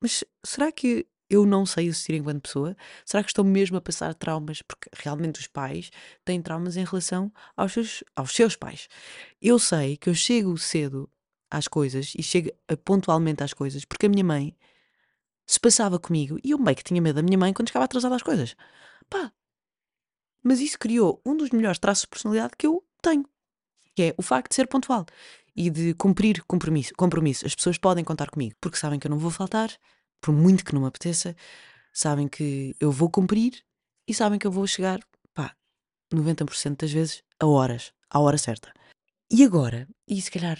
mas 0.01 0.23
será 0.45 0.71
que 0.71 1.07
eu 1.29 1.45
não 1.45 1.65
sei 1.65 1.87
existir 1.87 2.15
enquanto 2.15 2.43
pessoa? 2.43 2.75
Será 3.05 3.23
que 3.23 3.29
estou 3.29 3.43
mesmo 3.45 3.77
a 3.77 3.81
passar 3.81 4.13
traumas? 4.13 4.61
Porque 4.61 4.89
realmente 4.93 5.39
os 5.39 5.47
pais 5.47 5.91
têm 6.25 6.41
traumas 6.41 6.77
em 6.77 6.85
relação 6.85 7.31
aos 7.55 7.73
seus, 7.73 8.03
aos 8.15 8.31
seus 8.31 8.55
pais. 8.55 8.87
Eu 9.41 9.59
sei 9.59 9.97
que 9.97 10.09
eu 10.09 10.15
chego 10.15 10.57
cedo 10.57 11.09
às 11.49 11.67
coisas 11.67 12.13
e 12.17 12.23
chego 12.23 12.51
eh, 12.67 12.75
pontualmente 12.75 13.43
às 13.43 13.53
coisas 13.53 13.85
porque 13.85 14.05
a 14.05 14.09
minha 14.09 14.23
mãe 14.23 14.55
se 15.45 15.59
passava 15.59 15.99
comigo 15.99 16.37
e 16.43 16.51
eu 16.51 16.57
meio 16.59 16.75
que 16.75 16.83
tinha 16.83 17.01
medo 17.01 17.15
da 17.17 17.21
minha 17.23 17.37
mãe 17.37 17.53
quando 17.53 17.69
chegava 17.69 17.85
atrasada 17.85 18.15
às 18.15 18.23
coisas. 18.23 18.55
Pá, 19.09 19.31
mas 20.43 20.59
isso 20.59 20.79
criou 20.79 21.21
um 21.25 21.35
dos 21.35 21.49
melhores 21.51 21.79
traços 21.79 22.03
de 22.03 22.07
personalidade 22.09 22.53
que 22.57 22.67
eu 22.67 22.83
tenho, 23.01 23.25
que 23.95 24.03
é 24.03 24.15
o 24.17 24.21
facto 24.21 24.49
de 24.49 24.55
ser 24.55 24.67
pontual. 24.67 25.05
e 25.59 25.71
de 25.71 25.93
cumprir 25.95 26.43
compromisso, 26.43 26.93
compromisso. 26.95 27.45
As 27.45 27.55
pessoas 27.55 27.79
podem 27.79 28.03
contar 28.03 28.29
comigo 28.29 28.55
porque 28.61 28.77
sabem 28.77 28.99
que 28.99 29.07
eu 29.07 29.11
não 29.11 29.17
vou 29.17 29.31
faltar, 29.31 29.71
por 30.21 30.33
muito 30.33 30.65
que 30.65 30.73
não 30.73 30.81
me 30.81 30.87
apeteça, 30.87 31.35
sabem 31.93 32.27
que 32.27 32.75
eu 32.79 32.91
vou 32.91 33.09
cumprir 33.09 33.63
e 34.07 34.13
sabem 34.13 34.39
que 34.39 34.47
eu 34.47 34.51
vou 34.51 34.65
chegar, 34.67 34.99
pá, 35.33 35.55
90% 36.13 36.77
das 36.77 36.91
vezes 36.91 37.23
a 37.39 37.45
horas, 37.45 37.93
à 38.09 38.19
hora 38.19 38.37
certa. 38.37 38.73
E 39.31 39.43
agora, 39.43 39.87
e 40.07 40.21
se 40.21 40.31
calhar, 40.31 40.57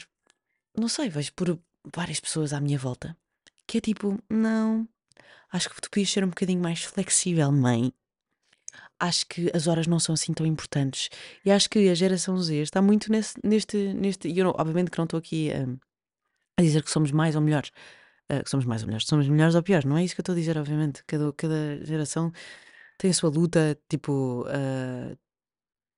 não 0.77 0.87
sei, 0.87 1.09
vejo 1.09 1.33
por 1.33 1.59
várias 1.95 2.19
pessoas 2.19 2.53
à 2.53 2.59
minha 2.59 2.77
volta 2.77 3.15
que 3.67 3.77
é 3.77 3.81
tipo, 3.81 4.17
não, 4.29 4.87
acho 5.51 5.69
que 5.69 5.81
tu 5.81 5.89
podias 5.89 6.09
ser 6.09 6.23
um 6.23 6.29
bocadinho 6.29 6.61
mais 6.61 6.83
flexível, 6.83 7.51
mãe. 7.51 7.93
Acho 8.99 9.27
que 9.27 9.51
as 9.53 9.67
horas 9.67 9.85
não 9.85 9.99
são 9.99 10.13
assim 10.13 10.33
tão 10.33 10.45
importantes. 10.45 11.09
E 11.45 11.51
acho 11.51 11.69
que 11.69 11.89
a 11.89 11.93
geração 11.93 12.37
Z 12.37 12.55
está 12.55 12.81
muito 12.81 13.11
nesse, 13.11 13.35
neste. 13.43 13.93
neste 13.93 14.27
e 14.29 14.39
eu, 14.39 14.55
obviamente, 14.57 14.89
que 14.89 14.97
não 14.97 15.03
estou 15.03 15.19
aqui 15.19 15.51
hum, 15.53 15.77
a 16.57 16.63
dizer 16.63 16.81
que 16.83 16.89
somos 16.89 17.11
mais 17.11 17.35
ou 17.35 17.41
melhores. 17.41 17.71
Uh, 18.31 18.43
que 18.43 18.49
somos 18.49 18.65
mais 18.65 18.81
ou 18.81 18.87
melhores. 18.87 19.07
Somos 19.07 19.27
melhores 19.27 19.55
ou 19.55 19.63
piores. 19.63 19.85
Não 19.85 19.97
é 19.97 20.03
isso 20.03 20.13
que 20.15 20.19
eu 20.19 20.23
estou 20.23 20.33
a 20.33 20.37
dizer, 20.37 20.57
obviamente. 20.57 21.03
Cada, 21.05 21.31
cada 21.33 21.85
geração 21.85 22.31
tem 22.97 23.11
a 23.11 23.13
sua 23.13 23.29
luta, 23.29 23.77
tipo. 23.89 24.43
uh, 24.43 25.17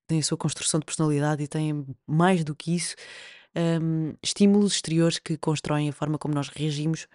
tem 0.10 0.20
a 0.20 0.24
sua 0.24 0.38
construção 0.38 0.80
de 0.80 0.86
personalidade 0.88 1.44
e 1.44 1.48
tem 1.48 1.86
mais 2.08 2.44
do 2.44 2.56
que 2.56 2.76
isso. 2.76 2.96
hum, 3.82 4.15
estímulos 4.24 4.74
exteriores 4.74 5.20
que 5.20 5.38
constroem 5.38 5.89
a 5.89 5.94
forma 5.94 6.18
como 6.18 6.34
nós 6.34 6.50
reagimos 6.50 7.08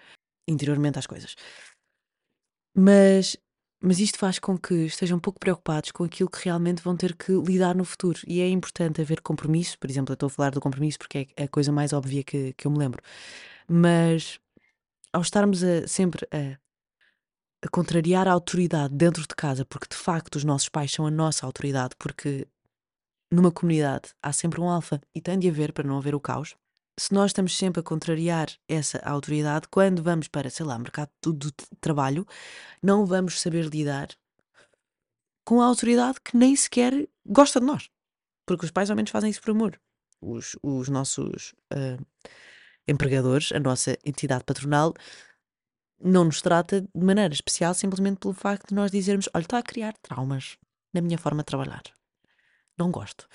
interiormente 0.48 0.98
às 0.98 1.06
coisas. 1.06 1.34
Mas, 2.76 3.36
mas 3.82 3.98
isto 4.00 4.18
faz 4.18 4.38
com 4.38 4.58
que 4.58 4.74
estejam 4.86 5.18
um 5.18 5.20
pouco 5.20 5.38
preocupados 5.40 5.90
com 5.92 6.04
aquilo 6.04 6.30
que 6.30 6.44
realmente 6.44 6.82
vão 6.82 6.96
ter 6.96 7.16
que 7.16 7.32
lidar 7.32 7.74
no 7.74 7.84
futuro. 7.84 8.20
E 8.26 8.40
é 8.40 8.48
importante 8.48 9.00
haver 9.00 9.20
compromisso. 9.20 9.78
Por 9.78 9.90
exemplo, 9.90 10.12
eu 10.12 10.14
estou 10.14 10.28
a 10.28 10.30
falar 10.30 10.50
do 10.50 10.60
compromisso 10.60 10.98
porque 10.98 11.28
é 11.36 11.44
a 11.44 11.48
coisa 11.48 11.72
mais 11.72 11.92
óbvia 11.92 12.22
que, 12.24 12.52
que 12.54 12.66
eu 12.66 12.70
me 12.70 12.78
lembro. 12.78 13.02
Mas 13.68 14.38
ao 15.14 15.22
estarmos 15.22 15.62
a- 15.62 15.86
sempre 15.86 16.26
a, 16.32 16.58
a 17.64 17.68
contrariar 17.70 18.26
a 18.26 18.32
autoridade 18.32 18.92
dentro 18.94 19.22
de 19.22 19.34
casa, 19.34 19.64
porque 19.64 19.86
de 19.88 19.96
facto 19.96 20.34
os 20.34 20.44
nossos 20.44 20.68
pais 20.68 20.90
são 20.90 21.06
a 21.06 21.10
nossa 21.10 21.46
autoridade, 21.46 21.94
porque 21.96 22.48
numa 23.30 23.52
comunidade 23.52 24.12
há 24.20 24.32
sempre 24.32 24.60
um 24.60 24.68
alfa 24.68 25.00
e 25.14 25.20
tem 25.20 25.38
de 25.38 25.48
haver 25.48 25.72
para 25.72 25.86
não 25.86 25.98
haver 25.98 26.14
o 26.16 26.20
caos. 26.20 26.56
Se 26.98 27.14
nós 27.14 27.30
estamos 27.30 27.56
sempre 27.56 27.80
a 27.80 27.82
contrariar 27.82 28.48
essa 28.68 28.98
autoridade, 28.98 29.68
quando 29.68 30.02
vamos 30.02 30.28
para, 30.28 30.50
sei 30.50 30.66
lá, 30.66 30.78
mercado 30.78 31.10
do, 31.24 31.50
trabalho, 31.80 32.26
não 32.82 33.06
vamos 33.06 33.40
saber 33.40 33.66
lidar 33.66 34.08
com 35.44 35.60
a 35.60 35.66
autoridade 35.66 36.20
que 36.20 36.36
nem 36.36 36.54
sequer 36.54 37.08
gosta 37.26 37.60
de 37.60 37.66
nós. 37.66 37.88
Porque 38.46 38.64
os 38.64 38.70
pais 38.70 38.90
ao 38.90 38.96
menos 38.96 39.10
fazem 39.10 39.30
isso 39.30 39.40
por 39.40 39.50
amor. 39.50 39.80
Os, 40.20 40.56
os 40.62 40.88
nossos 40.88 41.54
ah, 41.72 41.98
empregadores, 42.86 43.52
a 43.52 43.60
nossa 43.60 43.96
entidade 44.04 44.44
patronal, 44.44 44.94
não 46.00 46.24
nos 46.24 46.40
trata 46.42 46.82
de 46.82 47.04
maneira 47.04 47.32
especial 47.32 47.72
simplesmente 47.74 48.18
pelo 48.18 48.34
facto 48.34 48.68
de 48.68 48.74
nós 48.74 48.90
dizermos: 48.90 49.28
olha, 49.34 49.42
está 49.42 49.58
a 49.58 49.62
criar 49.62 49.94
traumas 50.02 50.56
na 50.92 51.00
minha 51.00 51.18
forma 51.18 51.42
de 51.42 51.46
trabalhar. 51.46 51.82
Não 52.78 52.90
gosto. 52.90 53.28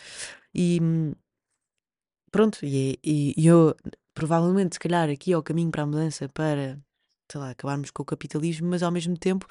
E 0.54 0.80
hum, 0.82 1.14
pronto, 2.32 2.60
e, 2.66 2.94
é- 2.94 2.98
e- 3.04 3.34
e 3.38 3.48
eu 3.48 3.76
provavelmente, 4.14 4.76
se 4.76 4.80
calhar, 4.80 5.10
aqui 5.10 5.32
é 5.34 5.38
o 5.38 5.44
caminho 5.44 5.72
para 5.72 5.84
a 5.84 5.86
mudança 5.86 6.28
para, 6.30 6.80
sei 7.32 7.42
lá, 7.42 7.50
acabarmos 7.52 7.92
com 7.92 8.04
o 8.04 8.06
capitalismo, 8.06 8.68
mas 8.70 8.84
ao 8.84 8.92
mesmo 8.92 9.18
tempo 9.18 9.48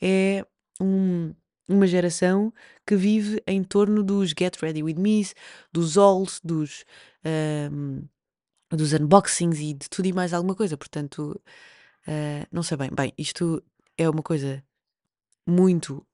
é 0.00 0.44
um- 0.80 1.34
uma 1.68 1.86
geração 1.86 2.52
que 2.86 2.96
vive 2.96 3.42
em 3.46 3.62
torno 3.64 4.02
dos 4.02 4.30
Get 4.38 4.56
Ready 4.60 4.82
With 4.82 4.94
Me, 4.96 5.24
dos 5.72 5.96
Alls, 5.96 6.40
dos, 6.44 6.84
hum, 7.72 8.04
dos 8.70 8.92
unboxings 8.92 9.58
e 9.60 9.74
de 9.74 9.88
tudo 9.90 10.06
e 10.06 10.12
mais 10.12 10.32
alguma 10.32 10.54
coisa. 10.54 10.76
Portanto, 10.76 11.40
ah, 12.06 12.46
não 12.52 12.62
sei 12.62 12.76
bem. 12.76 12.90
Bem, 12.94 13.12
isto 13.18 13.62
é 13.98 14.08
uma 14.10 14.22
coisa 14.22 14.64
muito 15.46 16.06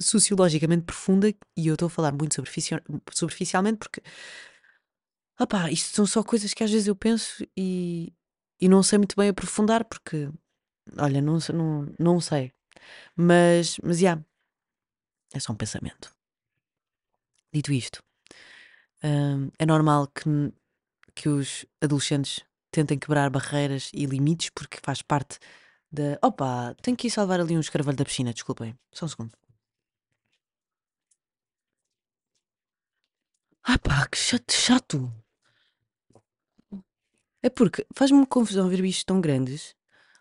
sociologicamente 0.00 0.84
profunda 0.84 1.28
e 1.56 1.66
eu 1.66 1.74
estou 1.74 1.86
a 1.86 1.90
falar 1.90 2.12
muito 2.12 2.34
superfici- 2.34 2.74
superficialmente 3.12 3.78
porque 3.78 4.02
opá, 5.38 5.70
isto 5.70 5.94
são 5.94 6.06
só 6.06 6.22
coisas 6.22 6.54
que 6.54 6.62
às 6.64 6.70
vezes 6.70 6.86
eu 6.88 6.96
penso 6.96 7.44
e, 7.56 8.12
e 8.60 8.68
não 8.68 8.82
sei 8.82 8.98
muito 8.98 9.16
bem 9.16 9.28
aprofundar 9.28 9.84
porque 9.84 10.28
olha, 10.98 11.20
não, 11.22 11.38
não, 11.54 11.94
não 11.98 12.20
sei. 12.20 12.52
Mas, 13.16 13.78
mas 13.84 13.98
já, 14.00 14.22
é 15.34 15.40
só 15.40 15.52
um 15.52 15.56
pensamento. 15.56 16.14
Dito 17.52 17.72
isto, 17.72 18.02
hum, 19.02 19.50
é 19.58 19.66
normal 19.66 20.08
que, 20.08 20.28
que 21.14 21.28
os 21.28 21.66
adolescentes 21.80 22.40
tentem 22.70 22.98
quebrar 22.98 23.30
barreiras 23.30 23.90
e 23.94 24.06
limites 24.06 24.50
porque 24.50 24.78
faz 24.82 25.02
parte 25.02 25.38
da. 25.90 26.18
Opa, 26.22 26.74
tenho 26.82 26.96
que 26.96 27.08
ir 27.08 27.10
salvar 27.10 27.40
ali 27.40 27.56
um 27.56 27.60
escarvalho 27.60 27.96
da 27.96 28.04
piscina, 28.04 28.32
desculpem. 28.32 28.78
Só 28.92 29.06
um 29.06 29.08
segundo. 29.08 29.32
Ah 33.62 33.78
pá, 33.78 34.06
que 34.08 34.18
chato, 34.18 34.52
chato. 34.52 35.12
É 37.42 37.48
porque 37.50 37.86
faz-me 37.94 38.26
confusão 38.26 38.68
ver 38.68 38.82
bichos 38.82 39.04
tão 39.04 39.20
grandes 39.20 39.74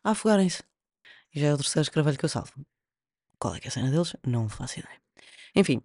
a 0.04 0.12
afogarem-se. 0.12 0.64
E 1.34 1.40
já 1.40 1.48
é 1.48 1.54
o 1.54 1.58
terceiro 1.58 1.82
escarvalho 1.84 2.18
que 2.18 2.26
eu 2.26 2.30
salvo. 2.30 2.54
Qual 3.40 3.56
é 3.56 3.60
que 3.60 3.68
é 3.68 3.70
a 3.70 3.72
cena 3.72 3.90
deles? 3.92 4.16
Não 4.26 4.50
faço 4.50 4.80
ideia. 4.80 5.02
Enfim, 5.56 5.82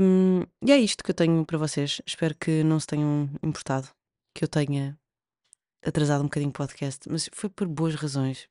hum, 0.00 0.42
e 0.62 0.72
é 0.72 0.76
isto 0.78 1.04
que 1.04 1.10
eu 1.10 1.14
tenho 1.14 1.44
para 1.44 1.58
vocês. 1.58 2.00
Espero 2.06 2.34
que 2.36 2.62
não 2.64 2.78
se 2.80 2.86
tenham 2.86 3.30
importado 3.42 3.88
que 4.34 4.44
eu 4.44 4.48
tenha 4.48 4.98
atrasado 5.84 6.20
um 6.20 6.24
bocadinho 6.24 6.50
o 6.50 6.52
podcast, 6.52 7.08
mas 7.08 7.28
foi 7.32 7.50
por 7.50 7.66
boas 7.68 7.94
razões. 7.94 8.48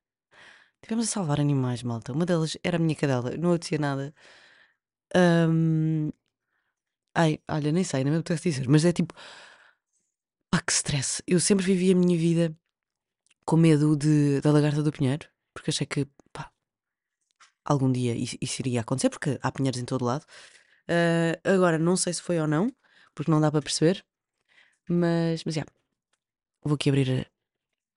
Tivemos 0.81 1.07
a 1.07 1.11
salvar 1.11 1.39
animais, 1.39 1.83
malta. 1.83 2.13
Uma 2.13 2.25
delas 2.25 2.57
era 2.63 2.77
a 2.77 2.79
minha 2.79 2.95
cadela, 2.95 3.35
não 3.37 3.49
acontecia 3.51 3.77
nada. 3.79 4.13
Hum, 5.15 6.11
ai, 7.15 7.39
olha, 7.49 7.71
nem 7.71 7.83
sei, 7.83 8.03
nem 8.03 8.13
me 8.13 8.19
apetece 8.19 8.49
dizer, 8.49 8.67
mas 8.69 8.85
é 8.85 8.93
tipo, 8.93 9.13
pá, 10.49 10.61
que 10.61 10.71
stress. 10.71 11.21
Eu 11.27 11.39
sempre 11.39 11.65
vivi 11.65 11.91
a 11.91 11.95
minha 11.95 12.17
vida 12.17 12.55
com 13.45 13.57
medo 13.57 13.95
de, 13.97 14.41
da 14.41 14.51
lagarta 14.51 14.83
do 14.83 14.91
pinheiro, 14.91 15.27
porque 15.53 15.71
achei 15.71 15.87
que, 15.87 16.07
pá, 16.33 16.51
algum 17.65 17.91
dia 17.91 18.15
isso, 18.15 18.37
isso 18.41 18.61
iria 18.61 18.81
acontecer, 18.81 19.09
porque 19.09 19.39
há 19.41 19.51
pinheiros 19.51 19.79
em 19.79 19.85
todo 19.85 20.05
lado. 20.05 20.25
Ah, 20.87 21.39
agora, 21.53 21.77
não 21.77 21.97
sei 21.97 22.13
se 22.13 22.21
foi 22.21 22.39
ou 22.39 22.47
não, 22.47 22.73
porque 23.15 23.31
não 23.31 23.41
dá 23.41 23.51
para 23.51 23.61
perceber, 23.61 24.05
mas, 24.89 25.43
mas, 25.43 25.55
já, 25.55 25.65
vou 26.63 26.75
aqui 26.75 26.89
abrir 26.89 27.27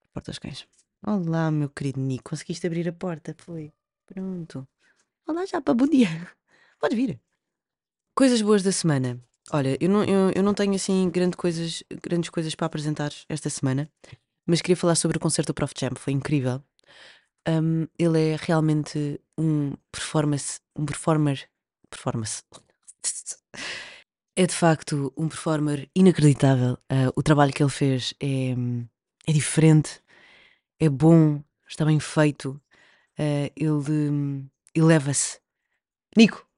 a 0.05 0.09
porta 0.13 0.31
dos 0.31 0.39
cães. 0.39 0.67
Olá, 1.07 1.51
meu 1.51 1.69
querido 1.71 2.01
Nico, 2.01 2.31
conseguiste 2.31 2.67
abrir 2.67 2.89
a 2.89 2.93
porta? 2.93 3.35
Foi. 3.39 3.73
Pronto. 4.07 4.69
Olá, 5.27 5.47
Japa, 5.47 5.73
bom 5.73 5.87
dia. 5.87 6.09
Podes 6.81 6.97
vir. 6.97 7.21
Coisas 8.15 8.43
boas 8.43 8.63
da 8.63 8.73
semana. 8.73 9.19
Olha, 9.53 9.77
eu 9.81 9.89
não, 9.89 10.05
eu, 10.05 10.31
eu 10.35 10.43
não 10.43 10.55
tenho 10.55 10.75
assim 10.75 11.09
grande 11.11 11.37
coisas, 11.37 11.83
grandes 12.03 12.31
coisas 12.31 12.55
para 12.55 12.67
apresentar 12.67 13.13
esta 13.29 13.49
semana, 13.49 13.91
mas 14.47 14.61
queria 14.61 14.77
falar 14.77 14.95
sobre 14.95 15.17
o 15.17 15.21
concerto 15.21 15.53
do 15.53 15.55
Prof 15.55 15.73
Jam, 15.77 15.93
foi 15.97 16.13
incrível. 16.13 16.63
Um, 17.49 17.87
ele 17.99 18.33
é 18.33 18.37
realmente 18.37 19.21
um 19.39 19.75
performance, 19.91 20.61
um 20.77 20.85
performer, 20.85 21.49
performance. 21.89 22.43
É 24.41 24.47
de 24.47 24.55
facto 24.55 25.13
um 25.19 25.29
performer 25.29 25.91
inacreditável. 25.95 26.79
Uh, 26.91 27.13
o 27.15 27.23
trabalho 27.23 27.53
que 27.53 27.63
ele 27.63 27.71
fez 27.71 28.15
é, 28.19 28.53
é 29.27 29.33
diferente, 29.35 30.01
é 30.79 30.89
bom, 30.89 31.45
está 31.69 31.85
bem 31.85 32.01
feito. 32.01 32.59
Uh, 33.19 33.53
ele 33.55 34.11
hum, 34.11 34.49
eleva-se. 34.75 35.39
Nico! 36.17 36.49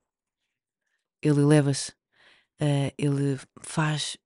Ele 1.20 1.40
eleva-se. 1.40 1.90
Uh, 2.60 2.94
ele 2.96 3.40
faz. 3.60 4.16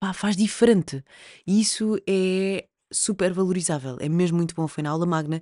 pá, 0.00 0.12
faz 0.12 0.36
diferente. 0.36 1.00
Isso 1.46 1.96
é 2.08 2.66
super 2.92 3.32
valorizável. 3.32 3.98
É 4.00 4.08
mesmo 4.08 4.38
muito 4.38 4.56
bom. 4.56 4.66
Foi 4.66 4.82
na 4.82 4.90
aula 4.90 5.06
magna. 5.06 5.40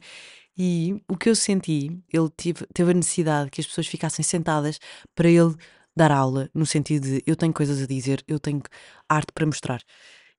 E 0.55 1.03
o 1.09 1.17
que 1.17 1.31
eu 1.31 1.35
senti, 1.35 1.99
ele 2.13 2.29
teve 2.75 2.91
a 2.91 2.95
necessidade 2.95 3.51
que 3.51 3.63
as 3.63 3.67
pessoas 3.67 3.87
ficassem 3.87 4.23
sentadas 4.23 4.79
para 5.15 5.31
ele 5.31 5.57
dar 5.97 6.11
aula, 6.11 6.51
no 6.55 6.67
sentido 6.67 7.07
de 7.07 7.23
eu 7.27 7.37
tenho 7.37 7.53
coisas 7.53 7.83
a 7.83 7.87
dizer, 7.87 8.25
eu 8.27 8.39
tenho 8.41 8.63
arte 9.09 9.33
para 9.33 9.47
mostrar. 9.47 9.83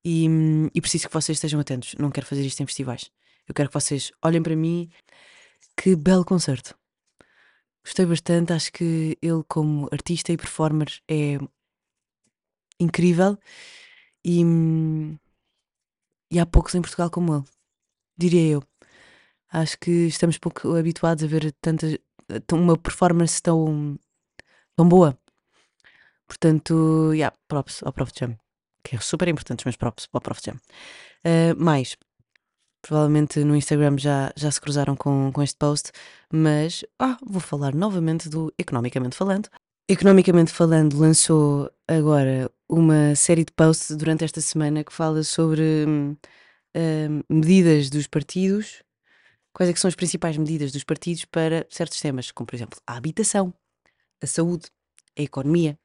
E, 0.03 0.27
hum, 0.29 0.69
e 0.73 0.81
preciso 0.81 1.07
que 1.07 1.13
vocês 1.13 1.37
estejam 1.37 1.59
atentos. 1.59 1.95
Não 1.99 2.11
quero 2.11 2.25
fazer 2.27 2.45
isto 2.45 2.61
em 2.61 2.65
festivais. 2.65 3.11
Eu 3.47 3.53
quero 3.53 3.69
que 3.69 3.73
vocês 3.73 4.11
olhem 4.23 4.41
para 4.43 4.55
mim. 4.55 4.89
Que 5.77 5.95
belo 5.95 6.25
concerto. 6.25 6.77
Gostei 7.85 8.05
bastante. 8.05 8.53
Acho 8.53 8.71
que 8.71 9.17
ele, 9.21 9.43
como 9.47 9.87
artista 9.91 10.31
e 10.31 10.37
performer, 10.37 10.89
é 11.09 11.37
incrível. 12.79 13.37
E, 14.25 14.43
hum, 14.43 15.17
e 16.31 16.39
há 16.39 16.45
poucos 16.45 16.75
em 16.75 16.81
Portugal 16.81 17.09
como 17.09 17.35
ele, 17.35 17.43
diria 18.17 18.53
eu. 18.55 18.63
Acho 19.51 19.77
que 19.79 20.07
estamos 20.07 20.37
pouco 20.37 20.75
habituados 20.75 21.23
a 21.23 21.27
ver 21.27 21.51
tanta, 21.61 21.87
uma 22.51 22.77
performance 22.77 23.41
tão, 23.41 23.99
tão 24.75 24.87
boa. 24.87 25.17
Portanto, 26.33 27.13
yeah, 27.13 27.35
props 27.47 27.83
ao 27.83 27.93
Prof 27.93 28.11
Jam. 28.17 28.35
que 28.83 28.95
é 28.95 28.99
super 28.99 29.27
importante 29.27 29.65
meus 29.65 29.75
props 29.75 30.07
para 30.07 30.17
o 30.17 30.21
Prof 30.21 30.41
Jam. 30.43 30.55
Uh, 31.23 31.55
mais, 31.63 31.95
provavelmente 32.81 33.43
no 33.43 33.55
Instagram 33.55 33.97
já, 33.99 34.33
já 34.35 34.49
se 34.49 34.59
cruzaram 34.59 34.95
com, 34.95 35.31
com 35.31 35.43
este 35.43 35.57
post, 35.57 35.91
mas 36.31 36.83
ah, 36.99 37.17
vou 37.23 37.39
falar 37.39 37.75
novamente 37.75 38.29
do 38.29 38.51
Economicamente 38.57 39.15
Falando. 39.15 39.47
Economicamente 39.87 40.51
Falando 40.51 40.97
lançou 40.97 41.71
agora 41.87 42.51
uma 42.67 43.15
série 43.15 43.45
de 43.45 43.53
posts 43.53 43.95
durante 43.95 44.23
esta 44.23 44.41
semana 44.41 44.83
que 44.83 44.91
fala 44.91 45.23
sobre 45.23 45.85
hum, 45.87 46.17
hum, 46.75 47.21
medidas 47.29 47.91
dos 47.91 48.07
partidos, 48.07 48.81
quais 49.53 49.69
é 49.69 49.73
que 49.73 49.79
são 49.79 49.87
as 49.87 49.95
principais 49.95 50.35
medidas 50.35 50.71
dos 50.71 50.83
partidos 50.83 51.25
para 51.25 51.67
certos 51.69 52.01
temas, 52.01 52.31
como 52.31 52.47
por 52.47 52.55
exemplo 52.55 52.81
a 52.87 52.97
habitação, 52.97 53.53
a 54.19 54.25
saúde, 54.25 54.65
a 55.17 55.21
economia. 55.21 55.77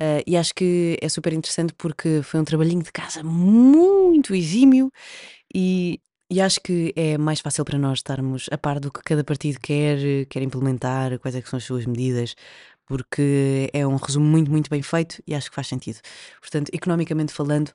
Uh, 0.00 0.22
e 0.26 0.36
acho 0.36 0.54
que 0.54 0.98
é 1.00 1.08
super 1.08 1.32
interessante 1.32 1.72
porque 1.74 2.20
foi 2.22 2.40
um 2.40 2.44
trabalhinho 2.44 2.82
de 2.82 2.90
casa 2.90 3.22
muito 3.22 4.34
exímio 4.34 4.90
e, 5.54 6.00
e 6.28 6.40
acho 6.40 6.60
que 6.60 6.92
é 6.96 7.16
mais 7.16 7.40
fácil 7.40 7.64
para 7.64 7.78
nós 7.78 7.98
estarmos 7.98 8.48
a 8.50 8.58
par 8.58 8.80
do 8.80 8.90
que 8.90 9.00
cada 9.02 9.22
partido 9.22 9.60
quer, 9.60 10.26
quer 10.28 10.42
implementar, 10.42 11.18
quais 11.20 11.36
é 11.36 11.42
são 11.42 11.58
as 11.58 11.64
suas 11.64 11.86
medidas, 11.86 12.34
porque 12.86 13.70
é 13.72 13.86
um 13.86 13.96
resumo 13.96 14.26
muito, 14.26 14.50
muito 14.50 14.68
bem 14.68 14.82
feito 14.82 15.22
e 15.26 15.34
acho 15.34 15.48
que 15.48 15.54
faz 15.54 15.68
sentido. 15.68 16.00
Portanto, 16.40 16.70
economicamente 16.72 17.32
falando, 17.32 17.70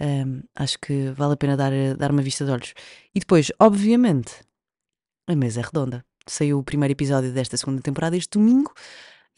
um, 0.00 0.42
acho 0.56 0.78
que 0.80 1.10
vale 1.12 1.34
a 1.34 1.36
pena 1.36 1.56
dar, 1.56 1.72
dar 1.96 2.10
uma 2.10 2.22
vista 2.22 2.44
de 2.44 2.50
olhos. 2.50 2.74
E 3.14 3.20
depois, 3.20 3.52
obviamente, 3.58 4.32
a 5.28 5.36
mesa 5.36 5.60
é 5.60 5.62
redonda. 5.62 6.04
Saiu 6.26 6.58
o 6.58 6.64
primeiro 6.64 6.92
episódio 6.92 7.32
desta 7.32 7.56
segunda 7.56 7.82
temporada 7.82 8.16
este 8.16 8.38
domingo. 8.38 8.72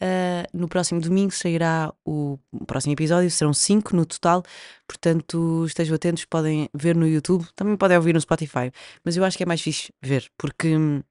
Uh, 0.01 0.45
no 0.53 0.67
próximo 0.67 0.99
domingo 0.99 1.31
sairá 1.31 1.93
o, 2.05 2.37
próximo 2.67 2.93
episódio, 2.93 3.31
serão 3.31 3.53
cinco 3.53 3.95
no 3.95 4.05
total, 4.05 4.43
portanto 4.85 5.63
estejam 5.65 5.95
atentos, 5.95 6.25
podem 6.25 6.69
ver 6.73 6.95
no 6.95 7.07
YouTube, 7.07 7.47
também 7.55 7.77
podem 7.77 7.95
ouvir 7.95 8.13
no 8.13 8.19
Spotify, 8.19 8.71
mas 9.05 9.15
eu 9.15 9.23
acho 9.23 9.37
que 9.37 9.43
é 9.43 9.45
mais 9.45 9.61
fixe 9.61 9.93
ver, 10.01 10.29
porque 10.37 10.75
hum, 10.75 11.01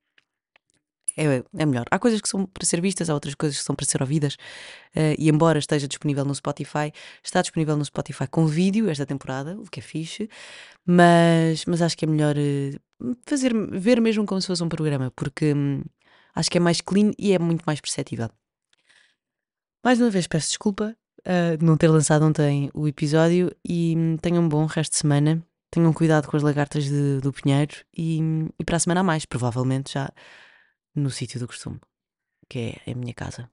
é, 1.16 1.44
é 1.57 1.66
melhor. 1.66 1.85
Há 1.90 1.99
coisas 1.99 2.20
que 2.20 2.29
são 2.29 2.47
para 2.47 2.66
ser 2.66 2.81
vistas, 2.81 3.09
há 3.09 3.14
outras 3.14 3.35
coisas 3.35 3.59
que 3.59 3.64
são 3.64 3.75
para 3.75 3.87
ser 3.87 4.03
ouvidas. 4.03 4.35
Uh, 4.97 5.14
e 5.18 5.29
embora 5.29 5.59
esteja 5.59 5.87
disponível 5.88 6.25
no 6.25 6.35
Spotify, 6.35 6.92
está 7.23 7.40
disponível 7.40 7.77
no 7.77 7.85
Spotify 7.85 8.27
com 8.29 8.47
vídeo 8.47 8.90
esta 8.90 9.07
temporada, 9.07 9.57
o 9.59 9.64
que 9.64 9.81
é 9.81 9.83
fixe. 9.83 10.29
Mas, 10.85 11.64
mas 11.66 11.83
acho 11.83 11.97
que 11.97 12.05
é 12.05 12.09
melhor 12.09 12.37
uh, 12.37 13.16
fazer, 13.27 13.55
ver 13.73 14.01
mesmo 14.01 14.27
como 14.27 14.40
se 14.40 14.47
fosse 14.47 14.62
um 14.62 14.68
programa, 14.68 15.12
porque 15.16 15.55
um, 15.55 15.83
acho 16.35 16.51
que 16.51 16.59
é 16.59 16.61
mais 16.61 16.81
clean 16.81 17.12
e 17.18 17.33
é 17.33 17.38
muito 17.38 17.62
mais 17.64 17.81
perceptível. 17.81 18.29
Mais 19.85 20.01
uma 20.01 20.09
vez 20.09 20.27
peço 20.27 20.49
desculpa 20.49 20.97
uh, 21.20 21.59
de 21.59 21.62
não 21.62 21.77
ter 21.77 21.88
lançado 21.88 22.25
ontem 22.25 22.70
o 22.73 22.88
episódio 22.88 23.55
e 23.62 23.94
um, 23.94 24.16
tenham 24.16 24.42
um 24.42 24.49
bom 24.49 24.64
resto 24.64 24.92
de 24.92 24.97
semana. 24.97 25.47
Tenham 25.70 25.92
cuidado 25.92 26.27
com 26.27 26.38
as 26.38 26.42
lagartas 26.42 26.85
de, 26.85 27.20
do 27.20 27.31
Pinheiro 27.31 27.75
e, 27.94 28.18
e 28.59 28.64
para 28.64 28.77
a 28.77 28.81
semana 28.81 29.01
a 29.01 29.05
mais, 29.05 29.27
provavelmente 29.27 29.92
já 29.92 30.11
no 30.94 31.11
sítio 31.11 31.38
do 31.38 31.47
costume, 31.47 31.79
que 32.49 32.81
é 32.87 32.92
a 32.92 32.94
minha 32.94 33.12
casa. 33.12 33.51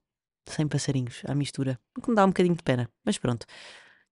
Sem 0.48 0.70
passarinhos, 0.70 1.22
à 1.26 1.36
mistura. 1.36 1.78
O 1.98 2.02
que 2.02 2.10
me 2.10 2.16
dá 2.16 2.24
um 2.24 2.30
bocadinho 2.30 2.56
de 2.56 2.64
pena. 2.64 2.90
Mas 3.04 3.18
pronto. 3.18 3.46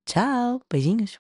Tchau, 0.06 0.62
beijinhos. 0.70 1.20